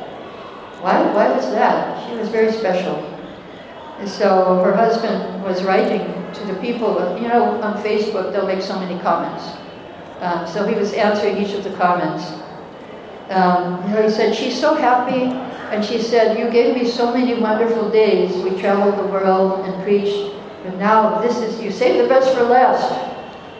[0.82, 2.10] Why, why was that?
[2.10, 3.09] She was very special.
[4.00, 6.00] And so her husband was writing
[6.34, 9.58] to the people, you know, on Facebook they'll make so many comments.
[10.22, 12.32] Um, so he was answering each of the comments.
[13.30, 15.26] Um, he said, she's so happy,
[15.72, 18.36] and she said, you gave me so many wonderful days.
[18.44, 20.34] We traveled the world and preached,
[20.64, 22.90] but now this is, you saved the best for last.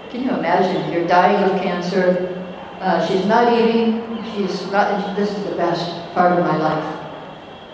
[0.10, 0.92] Can you imagine?
[0.92, 2.36] You're dying of cancer.
[2.80, 4.24] Uh, she's not eating.
[4.34, 6.96] She's not, this is the best part of my life.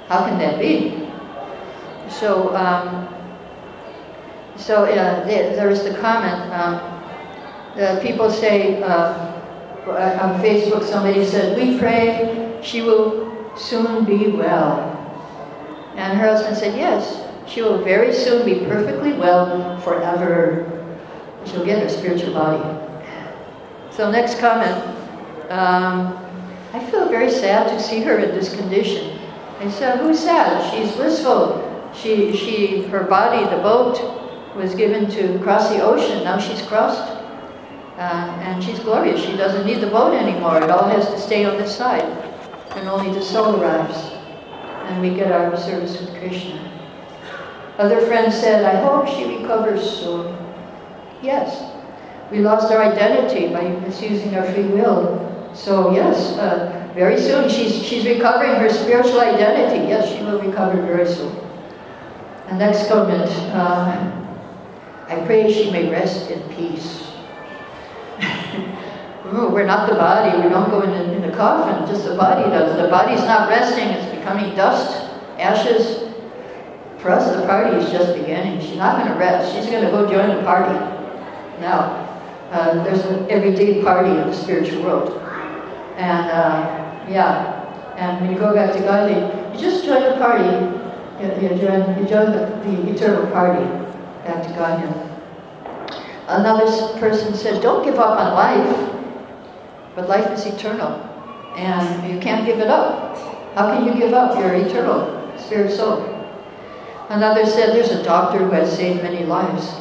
[0.08, 1.05] How can that be?
[2.10, 3.08] So, um,
[4.56, 6.54] so uh, there is the comment.
[6.54, 6.80] Um,
[7.76, 9.32] the people say uh,
[9.88, 14.80] on Facebook, somebody said, "We pray she will soon be well,"
[15.96, 20.72] and her husband said, "Yes, she will very soon be perfectly well forever."
[21.46, 22.64] she'll get her spiritual body.
[23.92, 24.84] So next comment.
[25.50, 26.18] Um,
[26.74, 29.20] I feel very sad to see her in this condition.
[29.60, 30.74] I said, who's sad?
[30.74, 31.75] She's blissful.
[32.02, 36.24] She, she, her body, the boat, was given to cross the ocean.
[36.24, 37.12] Now she's crossed.
[37.98, 39.24] Uh, and she's glorious.
[39.24, 40.62] She doesn't need the boat anymore.
[40.62, 42.04] It all has to stay on this side.
[42.76, 43.98] And only the soul arrives.
[44.88, 46.72] And we get our service with Krishna.
[47.78, 50.36] Other friends said, I hope she recovers soon.
[51.22, 51.72] Yes.
[52.32, 55.22] We lost our identity by misusing our free will.
[55.54, 59.88] So yes, uh, very soon she's, she's recovering her spiritual identity.
[59.88, 61.45] Yes, she will recover very soon.
[62.48, 64.22] And next comment, uh,
[65.08, 67.12] I pray she may rest in peace.
[69.26, 72.76] we're not the body, we don't go in the, in coffin, just the body does.
[72.78, 76.14] The body's not resting, it's becoming dust, ashes.
[77.00, 78.62] For us, the party is just beginning.
[78.62, 80.74] She's not going to rest, she's going to go join the party.
[81.60, 82.02] Now,
[82.52, 85.22] uh, there's an everyday party in the spiritual world.
[85.98, 90.44] And uh, yeah, and when you go back to God, you just join the party,
[91.22, 91.50] you
[92.08, 93.64] join the, the eternal party
[94.26, 94.84] back to God.
[96.28, 96.66] Another
[97.00, 99.04] person said, don't give up on life,
[99.96, 101.00] but life is eternal,
[101.56, 103.16] and you can't give it up.
[103.56, 106.12] How can you give up your eternal spirit soul?
[107.10, 109.72] Another said, there's a doctor who has saved many lives.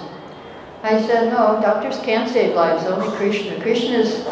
[0.83, 3.61] I said, no, doctors can't save lives, only Krishna.
[3.63, 4.27] Krishna is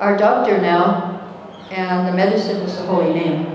[0.00, 1.18] our doctor now,
[1.70, 3.46] and the medicine is the holy name.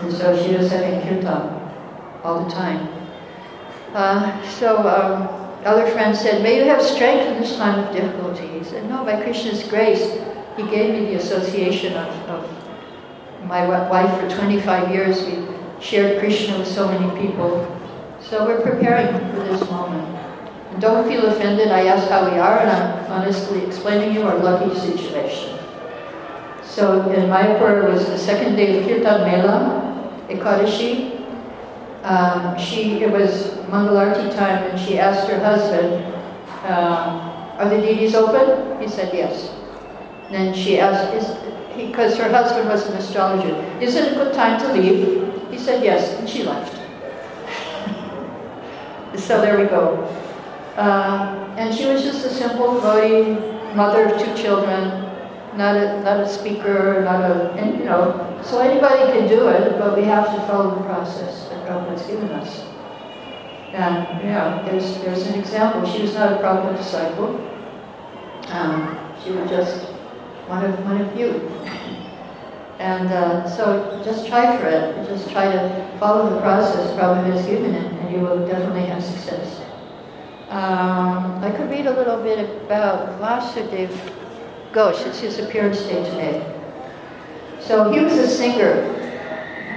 [0.00, 1.53] And so she was having kirtan
[2.24, 2.88] all the time.
[3.92, 5.28] Uh, so um,
[5.64, 8.46] other friends said, may you have strength in this time of difficulty.
[8.58, 10.18] He said, no, by Krishna's grace,
[10.56, 15.24] he gave me the association of, of my wife for 25 years.
[15.26, 15.46] We
[15.80, 17.70] shared Krishna with so many people.
[18.20, 20.10] So we're preparing for this moment.
[20.80, 21.68] Don't feel offended.
[21.68, 25.58] I asked how we are, and I'm honestly explaining you our lucky situation.
[26.64, 31.13] So in Mayapur, it was the second day of Kirtan Mela, Ekadashi.
[32.04, 36.04] Um, she, it was Mangalarti time, and she asked her husband,
[36.64, 38.78] um, are the deities open?
[38.78, 39.50] He said yes.
[40.30, 41.14] then she asked,
[41.74, 45.32] because her husband was an astrologer, is it a good time to leave?
[45.50, 46.74] He said yes, and she left.
[49.16, 50.04] so there we go.
[50.76, 53.40] Uh, and she was just a simple devotee,
[53.74, 54.90] mother of two children,
[55.56, 59.78] not a, not a speaker, not a, and, you know, so anybody can do it,
[59.78, 62.64] but we have to follow the process Prabhupada's given us.
[63.72, 65.84] And, yeah, there's, there's an example.
[65.90, 67.40] She was not a Prabhupada disciple.
[68.48, 69.86] Um, she was just
[70.46, 71.50] one of, one of you.
[72.78, 75.08] And uh, so just try for it.
[75.08, 79.02] Just try to follow the process Prabhupada has given it, and you will definitely have
[79.02, 79.60] success.
[80.50, 83.90] Um, I could read a little bit about Vasudev
[84.72, 85.06] Ghosh.
[85.06, 86.60] It's his appearance day today.
[87.60, 89.03] So he was a singer.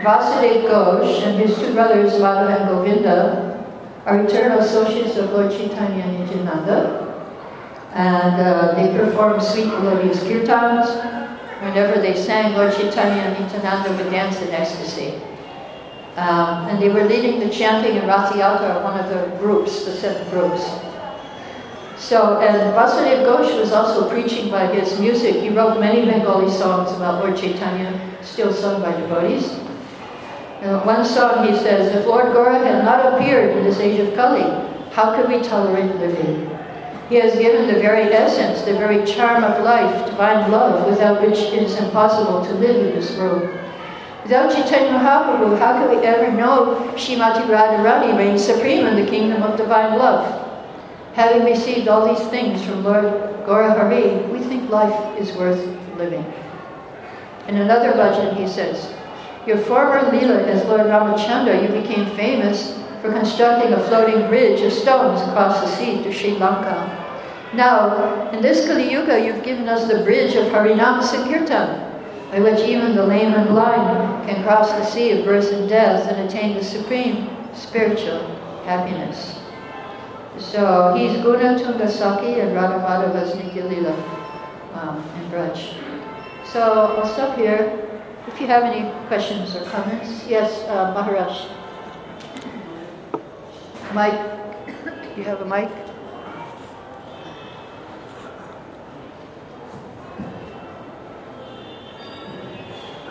[0.03, 3.65] Vasudev Ghosh and his two brothers, Madhav and Govinda,
[4.05, 7.03] are eternal associates of Lord Chaitanya Nityananda.
[7.93, 10.87] And uh, they performed sweet melodious kirtans.
[11.61, 15.15] Whenever they sang, Lord Chaitanya and Nityananda would dance in ecstasy.
[16.15, 20.29] Um, and they were leading the chanting in Rathayatra, one of the groups, the seven
[20.29, 20.63] groups.
[21.97, 25.37] So, and Vasudev Ghosh was also preaching by his music.
[25.37, 29.66] He wrote many Bengali songs about Lord Chaitanya, still sung by devotees.
[30.61, 34.15] And one song he says, if Lord Gaura had not appeared in this age of
[34.15, 34.41] Kali,
[34.91, 36.49] how could we tolerate living?
[37.09, 41.37] He has given the very essence, the very charm of life, divine love, without which
[41.37, 43.43] it is impossible to live in this world.
[44.23, 49.43] Without Chaitanya Mahaprabhu, how can we ever know Shrimati Radharani reigns supreme in the kingdom
[49.43, 50.43] of divine love?
[51.13, 53.05] Having received all these things from Lord
[53.45, 55.63] Gaurahari, we think life is worth
[55.97, 56.25] living.
[57.47, 58.93] In another legend, he says,
[59.47, 64.73] Your former Leela as Lord Ramachandra, you became famous for constructing a floating bridge of
[64.73, 66.75] stones across the sea to Sri Lanka.
[67.53, 71.79] Now, in this Kali Yuga, you've given us the bridge of Harinam Sankirtan,
[72.29, 76.11] by which even the lame and blind can cross the sea of birth and death
[76.11, 78.19] and attain the supreme spiritual
[78.65, 79.39] happiness.
[80.37, 83.63] So he's Guna Tungasaki and Radha Madhava's Nitya
[84.73, 85.73] um, in Braj.
[86.45, 87.86] So I'll stop here.
[88.27, 91.47] If you have any questions or comments, yes, uh, Maharaj.
[93.93, 94.19] Mike,
[95.17, 95.69] you have a mic?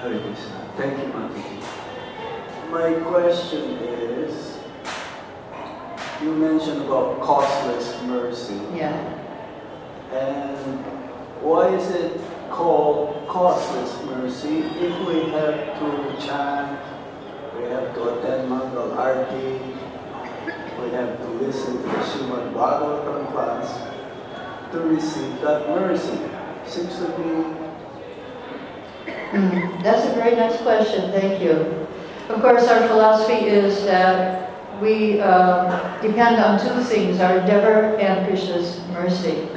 [0.00, 0.70] Hare Krishna.
[0.76, 2.70] Thank you, Mataji.
[2.70, 4.58] My question is,
[6.22, 8.60] you mentioned about costless mercy.
[8.74, 8.94] Yeah.
[10.12, 10.84] And
[11.42, 16.80] why is it called costless mercy if we have to chant,
[17.56, 19.60] we have to attend Mangal Arti,
[20.80, 26.18] we have to listen to the Srimad Bhagavatam class to receive that mercy?
[26.66, 27.66] Seems to be
[29.82, 31.10] that's a very nice question.
[31.12, 31.86] Thank you.
[32.28, 38.26] Of course, our philosophy is that we uh, depend on two things, our endeavor and
[38.26, 39.48] Krishna's mercy.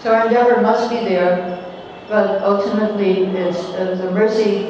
[0.00, 1.65] So our endeavor must be there,
[2.08, 4.66] but ultimately it's uh, the mercy.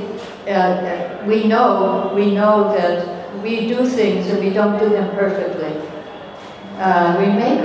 [0.49, 5.75] Uh, we know, we know that we do things and we don't do them perfectly.
[6.79, 7.63] Uh, we make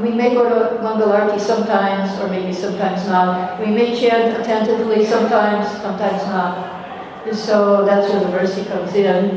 [0.00, 3.58] we may go to Mangalarti sometimes, or maybe sometimes not.
[3.58, 7.34] We may chant attentively sometimes, sometimes not.
[7.34, 9.36] So that's where the mercy comes in.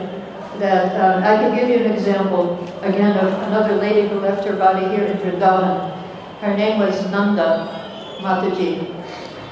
[0.60, 4.56] That um, I can give you an example again of another lady who left her
[4.56, 5.91] body here in Vrindavan.
[6.39, 7.68] Her name was Nanda
[8.20, 9.05] Mataji.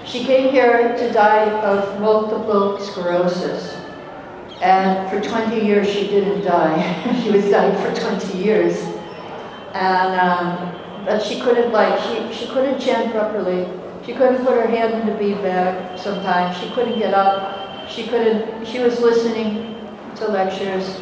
[0.05, 3.77] She came here to die of multiple sclerosis.
[4.61, 7.21] And for 20 years she didn't die.
[7.23, 8.77] she was dying for 20 years.
[9.73, 13.67] And um, but she couldn't like she she couldn't chant properly.
[14.05, 16.57] She couldn't put her hand in the bead bag sometimes.
[16.57, 17.89] She couldn't get up.
[17.89, 19.75] She couldn't she was listening
[20.17, 20.99] to lectures.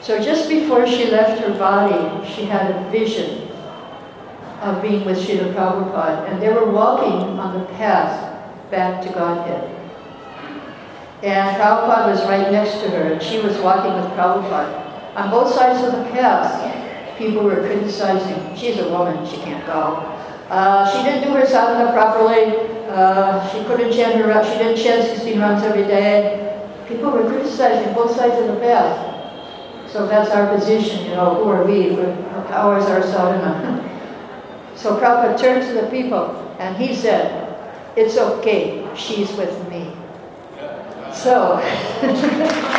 [0.00, 3.45] So just before she left her body, she had a vision
[4.60, 6.30] of being with Srila Prabhupada.
[6.30, 9.72] And they were walking on the path back to Godhead.
[11.22, 14.86] And Prabhupada was right next to her, and she was walking with Prabhupada.
[15.16, 19.96] On both sides of the path, people were criticizing, she's a woman, she can't go.
[20.50, 22.54] Uh, she didn't do her sadhana properly.
[22.88, 26.62] Uh, she couldn't chant her, she didn't chant 16 rounds every day.
[26.86, 29.90] People were criticizing both sides of the path.
[29.90, 31.96] So that's our position, you know, who are we?
[32.50, 33.92] How is our sadhana?
[34.76, 37.42] so Prabhupada turned to the people and he said,
[37.96, 39.92] it's okay, she's with me.
[41.12, 41.60] So,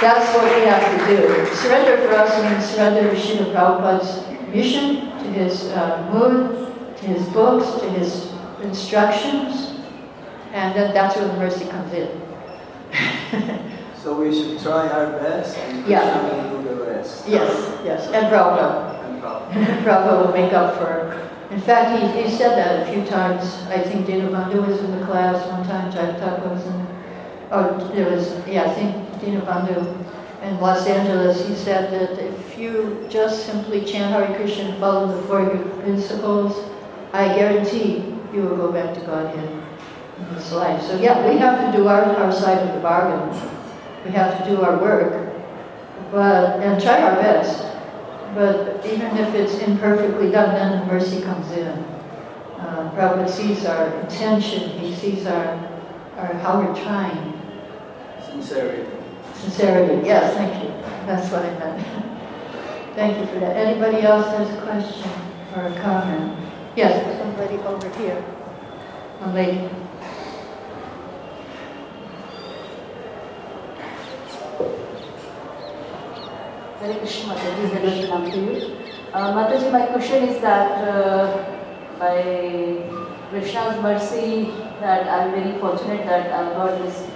[0.00, 1.54] That's what we have to do.
[1.56, 7.26] Surrender for us means surrender to Srila Prabhupada's mission, to his uh, mood, to his
[7.30, 8.32] books, to his
[8.62, 9.80] instructions,
[10.52, 12.08] and then that's where the mercy comes in.
[14.00, 16.48] so we should try our best and yeah.
[16.48, 17.26] do the rest.
[17.26, 17.50] Yes,
[17.84, 18.87] yes, and Prabhupada.
[19.82, 23.62] Prabhupada will make up for In fact, he, he said that a few times.
[23.68, 26.86] I think Dina Dinabandhu uh, was in the class one time, Jayapataka was in,
[27.50, 30.04] oh, there was, yeah, I think Dina Dinabandhu
[30.42, 35.06] in Los Angeles, he said that if you just simply chant Hare Krishna and follow
[35.08, 35.48] the four
[35.80, 36.70] principles,
[37.12, 39.50] I guarantee you will go back to Godhead
[40.18, 40.82] in this life.
[40.82, 43.28] So yeah, we have to do our, our side of the bargain.
[44.04, 45.32] We have to do our work,
[46.10, 47.67] but and try our best.
[48.34, 51.68] But even if it's imperfectly done, then mercy comes in.
[52.58, 55.54] Uh, Prabhupada sees our intention, he sees our,
[56.16, 57.32] our how we're trying.
[58.24, 58.90] Sincerity.
[59.34, 60.70] Sincerity, yes, thank you.
[61.06, 62.94] That's what I meant.
[62.94, 63.56] thank you for that.
[63.56, 65.10] Anybody else has a question
[65.56, 66.36] or a comment?
[66.76, 68.24] Yes, somebody over here.
[69.22, 69.68] A lady.
[76.80, 78.76] Hare Krishna Mataji, hello Shanam to you.
[79.12, 81.26] Uh, Mataji, my question is that uh,
[81.98, 82.18] by
[83.30, 87.08] Krishna's mercy, that I'm very fortunate that I've got this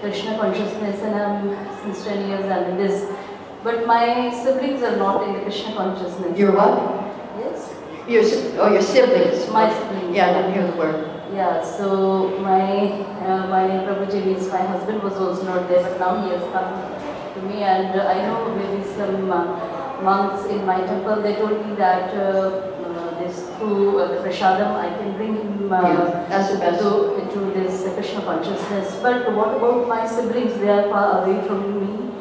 [0.00, 3.10] Krishna consciousness and I'm since 10 years I'm in this.
[3.62, 6.38] But my siblings are not in the Krishna consciousness.
[6.38, 6.78] Your what?
[7.38, 7.74] Yes,
[8.08, 9.48] Your, oh, your siblings.
[9.50, 10.16] my siblings.
[10.16, 11.06] Yeah, I didn't hear the word.
[11.34, 12.90] Yeah, so my
[13.22, 16.99] uh, my Prabhuji means my husband was also not there, but now he has come
[17.34, 21.66] to me, and uh, I know maybe some uh, monks in my temple they told
[21.66, 26.52] me that uh, uh, this through uh, the prasadam I can bring him uh, that's
[26.52, 28.98] to, into this Krishna consciousness.
[29.02, 30.58] But what about my siblings?
[30.58, 32.12] They are far away from me.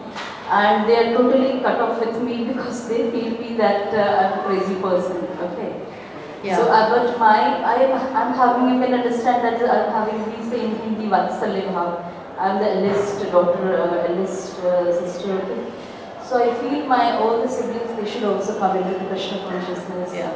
[0.51, 4.39] And they are totally cut off with me because they feel me that uh, I'm
[4.39, 5.17] a crazy person.
[5.47, 5.81] Okay.
[6.43, 6.57] Yeah.
[6.57, 10.75] So, uh, but my, I, I'm having, you can understand that I'm having the same
[10.75, 12.18] Hindi Vatsalya.
[12.39, 15.65] I'm the eldest daughter, uh, eldest uh, sister.
[16.23, 17.11] So I feel my
[17.41, 20.13] the siblings, they should also come into the Krishna consciousness.
[20.13, 20.31] Yeah.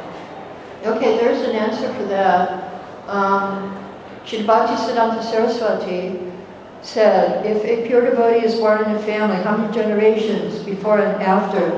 [0.84, 3.08] Okay, there's an answer for that.
[3.08, 3.74] Um,
[4.26, 6.20] Shri Siddhanta Saraswati
[6.82, 11.22] said, if a pure devotee is born in a family, how many generations before and
[11.22, 11.70] after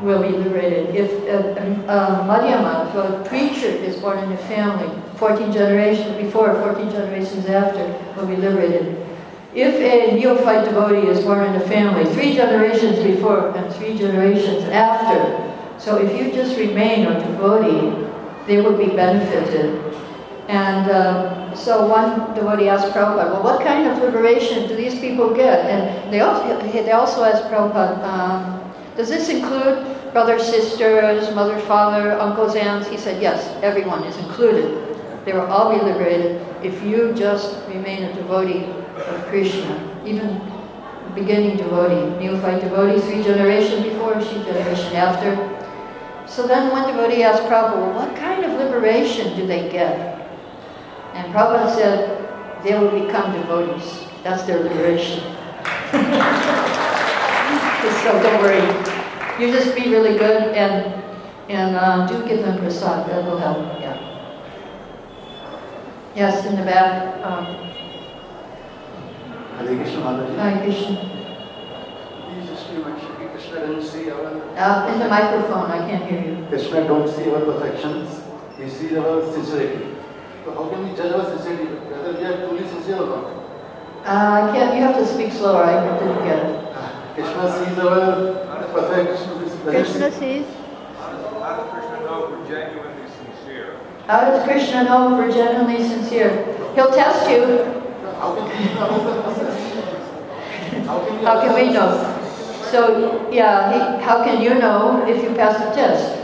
[0.00, 0.94] will be liberated?
[0.94, 6.16] If a, a, a Madhyama, if a preacher is born in a family, 14 generations
[6.22, 7.84] before, 14 generations after,
[8.16, 9.05] will be liberated.
[9.56, 14.64] If a neophyte devotee is born in a family, three generations before and three generations
[14.64, 15.42] after,
[15.78, 18.06] so if you just remain a devotee,
[18.46, 19.82] they would be benefited.
[20.48, 25.34] And um, so one devotee asked Prabhupada, well, what kind of liberation do these people
[25.34, 25.64] get?
[25.64, 32.12] And they also, they also asked Prabhupada, um, does this include brothers, sisters, mother, father,
[32.20, 32.88] uncles, aunts?
[32.88, 34.85] He said, yes, everyone is included.
[35.26, 39.74] They will all be liberated if you just remain a devotee of Krishna,
[40.06, 40.40] even
[41.16, 45.34] beginning devotee, neophyte devotee, three generations before, three generation after.
[46.28, 50.30] So then one devotee asked Prabhupada, well, what kind of liberation do they get?
[51.14, 54.06] And Prabhupada said, they will become devotees.
[54.22, 55.20] That's their liberation.
[58.02, 58.62] so don't worry.
[59.40, 61.02] You just be really good and
[61.48, 63.08] and uh, do give them prasad.
[63.08, 63.58] That will help.
[63.80, 64.05] Yeah.
[66.16, 67.20] Yes, in the back.
[67.22, 67.44] Um,
[69.60, 70.36] Hare Krishna Mataji.
[70.40, 70.96] Hare Krishna.
[72.24, 74.24] Please just Krishna don't see our
[74.56, 76.46] Uh, in the microphone, I can't hear you.
[76.48, 78.22] Krishna don't see our perfections.
[78.56, 79.92] He sees our sincerity.
[80.46, 83.26] So how can we judge our sincerity whether we are truly sincere or not?
[84.06, 84.74] Uh, I can't.
[84.74, 85.64] You have to speak slower.
[85.64, 86.56] I didn't get it.
[87.14, 88.32] Krishna sees our
[88.72, 89.36] perfection.
[89.68, 90.46] Krishna sees.
[90.96, 92.85] How does Krishna know if we're genuinely sincere?
[94.06, 96.30] How does Krishna know if we're genuinely sincere?
[96.76, 97.64] He'll test you.
[98.20, 99.56] How can Krishna know the process?
[101.24, 102.12] How can we, we know?
[102.70, 106.22] So, yeah, he, how can you know if you pass the test?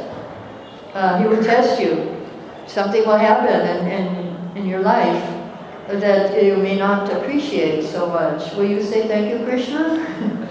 [0.94, 2.24] Uh, he will test you.
[2.68, 5.40] Something will happen in, in, in your life
[5.88, 8.54] that you may not appreciate so much.
[8.54, 9.98] Will you say thank you, Krishna,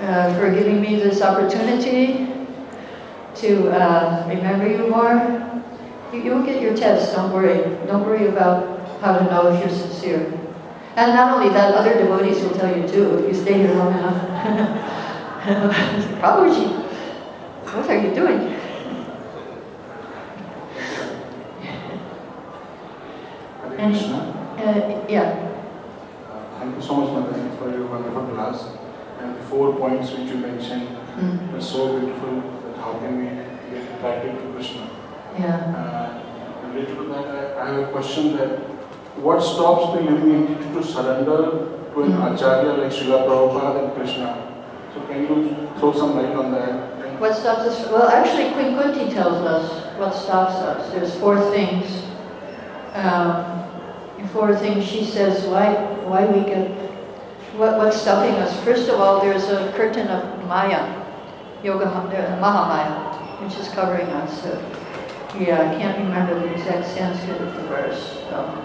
[0.00, 2.26] uh, for giving me this opportunity
[3.36, 5.57] to uh, remember you more?
[6.12, 7.58] You, you'll get your test, don't worry.
[7.86, 10.32] Don't worry about how to know if you're sincere.
[10.96, 13.92] And not only that, other devotees will tell you too, if you stay here long
[13.92, 14.18] enough.
[16.20, 16.66] Prabhuji,
[17.72, 18.54] what are you doing?
[23.78, 23.94] And-
[24.58, 25.22] Uh, yeah,
[26.28, 28.64] Uh, Thank you so much, Mataji, for your wonderful class.
[29.22, 33.24] And the four points which you mentioned mm, were so beautiful that how can we
[33.70, 34.90] get attracted to Krishna.
[35.38, 35.56] Yeah.
[35.78, 38.58] Uh, related to that, I, have a question that
[39.18, 41.40] what stops the living entity to surrender
[41.94, 42.34] to an Mhm.
[42.34, 44.36] Acharya like Srila Prabhupada and Krishna?
[44.94, 47.20] So can you throw some light on that?
[47.20, 47.90] What stops us?
[47.90, 50.90] Well, actually, Queen Kunti tells us what stops us.
[50.92, 52.04] There's four things.
[52.94, 53.58] Um,
[54.32, 55.72] four things she says why
[56.04, 56.68] why we get
[57.56, 58.52] what, what's stopping us.
[58.62, 61.02] First of all, there's a curtain of Maya,
[61.62, 64.42] Yoga Mahamaya, which is covering us.
[64.42, 64.50] So,
[65.36, 68.14] yeah, I can't remember the exact Sanskrit of the verse.
[68.30, 68.64] So,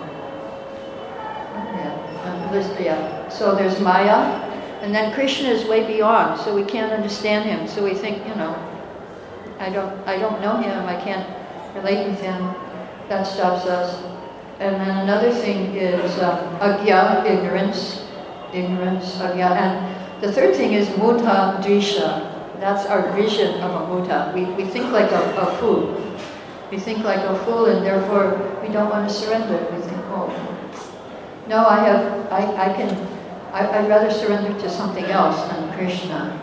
[1.75, 3.29] yeah, yeah.
[3.29, 4.39] So there's Maya,
[4.81, 7.67] and then Krishna is way beyond, so we can't understand him.
[7.67, 8.55] So we think, you know,
[9.59, 10.85] I don't, I don't know him.
[10.85, 11.27] I can't
[11.75, 12.53] relate with him.
[13.09, 14.03] That stops us.
[14.59, 18.05] And then another thing is uh, agya, ignorance,
[18.53, 19.51] ignorance, agya.
[19.51, 22.29] And the third thing is muta drisha.
[22.59, 24.31] That's our vision of a muta.
[24.33, 25.99] We, we think like a, a fool.
[26.73, 29.59] We think like a fool and therefore we don't want to surrender.
[29.71, 30.25] We think, oh,
[31.47, 32.89] no, I have, I, I can,
[33.53, 36.33] I, would rather surrender to something else than Krishna.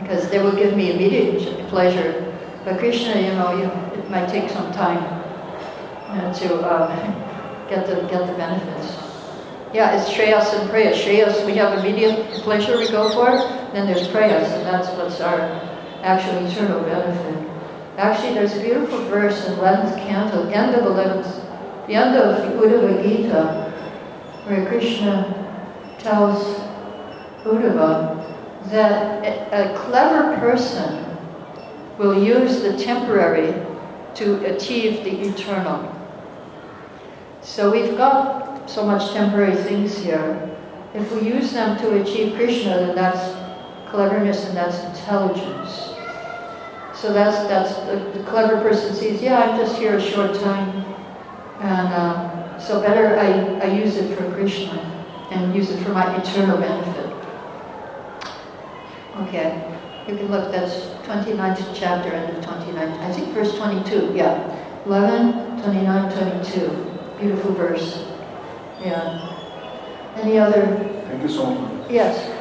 [0.00, 2.34] Because they will give me immediate pleasure.
[2.64, 5.04] But Krishna, you know, you, it might take some time
[6.32, 8.96] to um, get the get the benefits.
[9.74, 10.94] Yeah, it's Shreyas and Preyas.
[10.94, 13.26] Shreyas, we have immediate pleasure we go for,
[13.74, 15.40] then there's Preyas, and that's what's our
[16.02, 17.51] actual eternal benefit.
[17.98, 23.02] Actually, there's a beautiful verse in 11th canto, end of 11th, the end of Uddhava
[23.02, 23.70] Gita,
[24.46, 25.38] where Krishna
[25.98, 26.42] tells
[27.44, 28.18] Uddhava
[28.70, 31.04] that a clever person
[31.98, 33.54] will use the temporary
[34.14, 35.90] to achieve the eternal.
[37.42, 40.48] So we've got so much temporary things here.
[40.94, 43.36] If we use them to achieve Krishna, then that's
[43.90, 45.91] cleverness and that's intelligence.
[47.02, 49.20] So that's that's the, the clever person sees.
[49.20, 50.84] Yeah, I'm just here a short time,
[51.58, 54.78] and uh, so better I, I use it for Krishna
[55.32, 57.12] and use it for my eternal benefit.
[59.22, 59.76] Okay,
[60.06, 60.52] you can look.
[60.52, 62.96] That's 29th chapter, end of 29th.
[63.00, 64.12] I think verse 22.
[64.14, 64.38] Yeah,
[64.86, 67.18] 11, 29, 22.
[67.18, 68.06] Beautiful verse.
[68.80, 70.14] Yeah.
[70.18, 70.62] Any other?
[71.08, 71.90] Thank you so much.
[71.90, 72.31] Yes.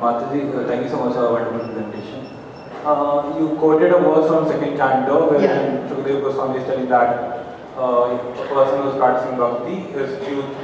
[0.00, 2.24] Uh, uh, thank you so much for a wonderful presentation.
[2.86, 5.88] Uh, you quoted a verse from second canto where yeah.
[5.90, 10.14] Shukadeva Goswami is telling that uh, a person who is practicing bhakti is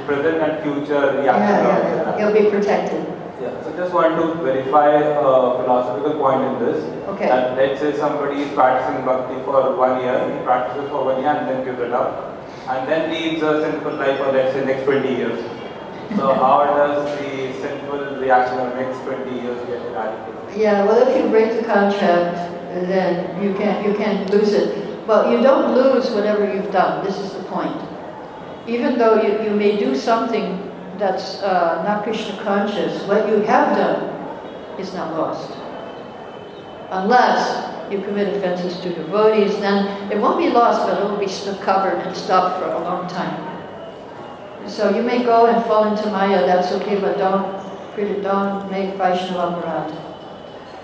[0.06, 1.50] present and future reaction.
[1.50, 2.18] Yeah, yeah, yeah.
[2.18, 3.02] He'll be protected.
[3.42, 6.84] Yeah, so just want to verify a philosophical point in this.
[7.08, 7.26] Okay.
[7.26, 11.34] That let's say somebody is practicing bhakti for one year, he practices for one year
[11.34, 12.38] and then gives it up,
[12.70, 15.53] and then leads a sinful life for let's say next 20 years.
[16.10, 20.58] So how does the sinful reaction of next 20 years get eradicated?
[20.60, 22.36] Yeah, well if you break the contract,
[22.86, 25.06] then you can't, you can't lose it.
[25.06, 27.04] Well, you don't lose whatever you've done.
[27.04, 27.80] This is the point.
[28.66, 33.76] Even though you, you may do something that's uh, not Krishna conscious, what you have
[33.76, 35.50] done is not lost.
[36.90, 41.26] Unless you commit offenses to devotees, then it won't be lost, but it will be
[41.62, 43.53] covered and stopped for a long time.
[44.66, 47.44] So you may go and fall into Maya, that's okay, but don't,
[48.22, 50.14] don't make Vaishnava aparadha.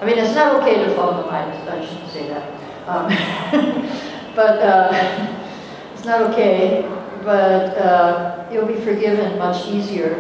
[0.01, 2.61] I mean, it's not okay to fall into Maya, I shouldn't say that.
[2.87, 3.09] Um,
[4.37, 4.91] but uh,
[5.95, 6.83] it's not okay,
[7.25, 10.15] but uh, you'll be forgiven much easier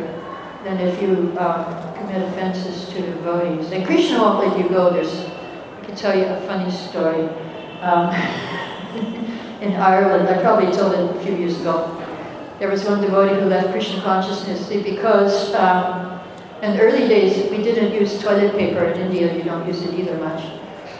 [0.64, 3.72] than if you um, commit offenses to devotees.
[3.72, 4.90] And Krishna won't let you go.
[4.90, 7.28] There's, I can tell you a funny story.
[7.80, 8.10] Um,
[9.60, 11.99] in Ireland, I probably told it a few years ago.
[12.60, 16.20] There was one devotee who left Krishna consciousness because um,
[16.60, 19.34] in early days we didn't use toilet paper in India.
[19.34, 20.44] You don't use it either much.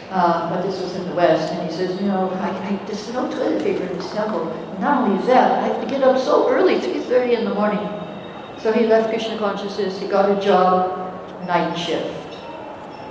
[0.09, 3.13] Uh, but this was in the West, and he says, you know, I, I, there's
[3.13, 4.45] no toilet paper in this temple.
[4.79, 7.87] Not only that, I have to get up so early, 3.30 in the morning.
[8.57, 12.11] So he left Krishna consciousness, he got a job, night shift.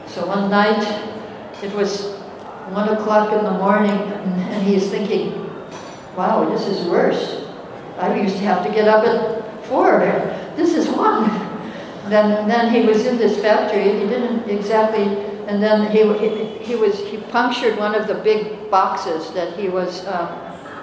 [0.08, 0.82] So one night,
[1.62, 2.16] it was
[2.70, 5.48] 1 o'clock in the morning, and he's thinking,
[6.16, 7.46] wow, this is worse.
[8.02, 10.00] I used to have to get up at 4.
[10.56, 12.10] This is 1.
[12.10, 16.74] Then, then he was in this factory, he didn't exactly and then he, he, he,
[16.76, 20.28] was, he punctured one of the big boxes that he was um,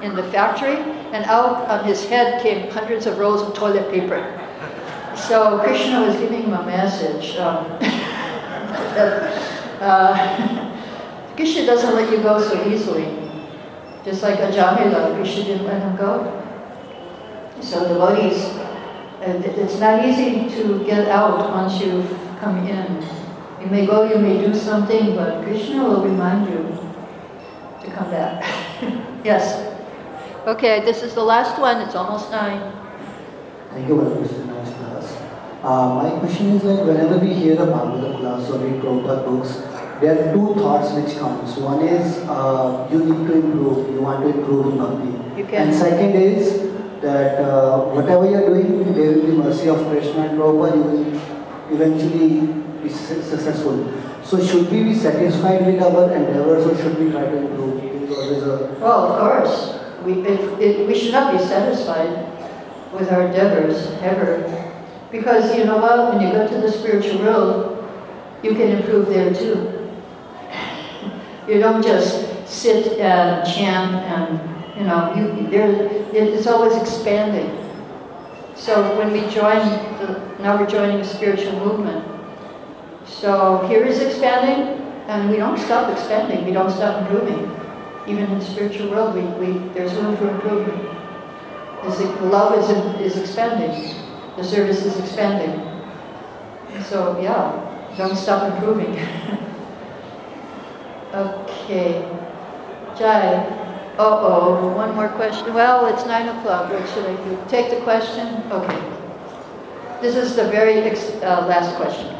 [0.03, 0.75] in the factory,
[1.13, 4.19] and out on his head came hundreds of rolls of toilet paper.
[5.15, 7.37] So Krishna was giving him a message.
[7.37, 13.05] Um, that, uh, Krishna doesn't let you go so easily.
[14.03, 16.43] Just like Ajamila, Krishna didn't let him go.
[17.61, 18.43] So devotees,
[19.21, 23.03] uh, it's not easy to get out once you've come in.
[23.61, 26.63] You may go, you may do something, but Krishna will remind you
[27.81, 28.43] to come back.
[29.23, 29.73] yes.
[30.45, 31.81] Okay, this is the last one.
[31.81, 32.71] It's almost nine.
[33.71, 34.45] Thank you, Mr.
[34.45, 35.17] Nice
[35.63, 39.57] Uh, my question is like whenever we hear a Bhagavatam class or read Prabhupada books,
[39.99, 41.57] there are two thoughts which comes.
[41.57, 45.41] One is uh, you need to improve, you want to improve in bhakti.
[45.41, 45.67] You can.
[45.67, 46.66] And second is
[47.01, 50.83] that uh, whatever you are doing, there will be mercy of Krishna and Prabhupada, you
[50.83, 53.93] will eventually be successful.
[54.23, 57.87] So should we be satisfied with our endeavors or should we try to improve?
[58.81, 62.27] Well, of course, we, if, if, we should not be satisfied
[62.93, 64.43] with our endeavors ever.
[65.11, 67.89] Because you know what, when you go to the spiritual world,
[68.43, 69.89] you can improve there too.
[71.47, 75.71] You don't just sit and chant and, you know, you, there,
[76.13, 77.49] it's always expanding.
[78.55, 79.59] So when we join,
[79.97, 82.05] the, now we're joining a spiritual movement.
[83.05, 87.51] So here is expanding, and we don't stop expanding, we don't stop improving.
[88.07, 90.83] Even in the spiritual world, we, we, there's room for improvement.
[91.83, 92.69] The love is,
[93.13, 93.95] is expanding,
[94.35, 95.63] the service is expanding.
[96.83, 98.93] So, yeah, don't stop improving.
[101.13, 102.03] okay.
[102.97, 103.56] Jai.
[103.99, 105.53] Uh-oh, one more question.
[105.53, 106.71] Well, it's nine o'clock.
[106.71, 107.37] What should I do?
[107.47, 108.43] Take the question?
[108.51, 108.79] Okay.
[110.01, 112.13] This is the very ex- uh, last question.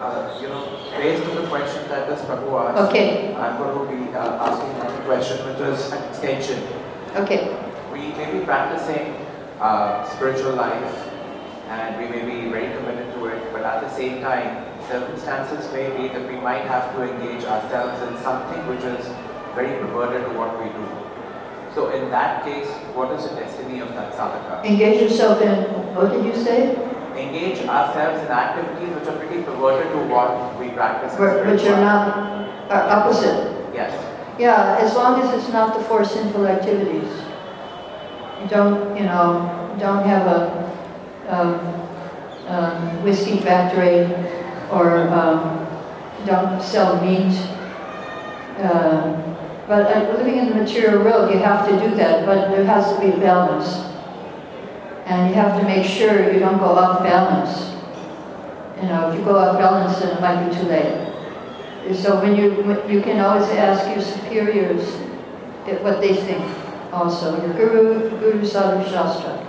[0.00, 0.66] Uh, you know,
[0.98, 3.34] based on the question that this Prabhu asked, Okay.
[3.36, 6.60] I'm going to be uh, asking another question, which is an extension.
[7.16, 7.56] Okay.
[7.92, 9.14] We may be practicing
[9.60, 11.08] uh, spiritual life,
[11.68, 15.88] and we may be very committed to it, but at the same time, circumstances may
[15.96, 19.06] be that we might have to engage ourselves in something which is
[19.54, 20.86] very perverted to what we do.
[21.74, 24.64] So in that case, what is the destiny of that sadhaka?
[24.64, 25.64] Engage yourself in,
[25.94, 26.76] what did you say?
[27.16, 31.12] Engage ourselves in activities which are pretty perverted to what we practice.
[31.18, 33.74] Which are not, are opposite.
[33.74, 33.92] Yes.
[34.38, 37.10] Yeah, as long as it's not the four sinful activities.
[38.42, 40.64] You don't, you know, don't have a
[41.28, 41.84] um,
[42.46, 44.04] um, whiskey factory
[44.70, 45.66] or um,
[46.26, 47.34] don't sell meat.
[48.58, 49.20] Uh,
[49.66, 52.94] but uh, living in the material world, you have to do that, but there has
[52.94, 53.90] to be balance.
[55.06, 57.72] And you have to make sure you don't go off balance.
[58.80, 61.96] You know, if you go off balance, then it might be too late.
[61.96, 62.52] So when you,
[62.88, 64.86] you can always ask your superiors
[65.82, 66.44] what they think
[66.92, 69.40] also, your guru, guru sadhu shastra.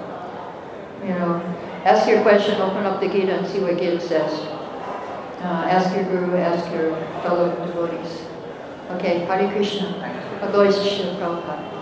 [1.01, 1.41] You know,
[1.85, 4.54] ask your question, open up the Gita and see what Gita says.
[5.45, 8.25] Uh, ask your guru, ask your fellow devotees.
[8.89, 9.93] Okay, Hare Krishna.
[10.01, 10.49] Thank you.
[10.49, 11.61] Glory to Srila Prabhupada.
[11.61, 11.74] Krishna.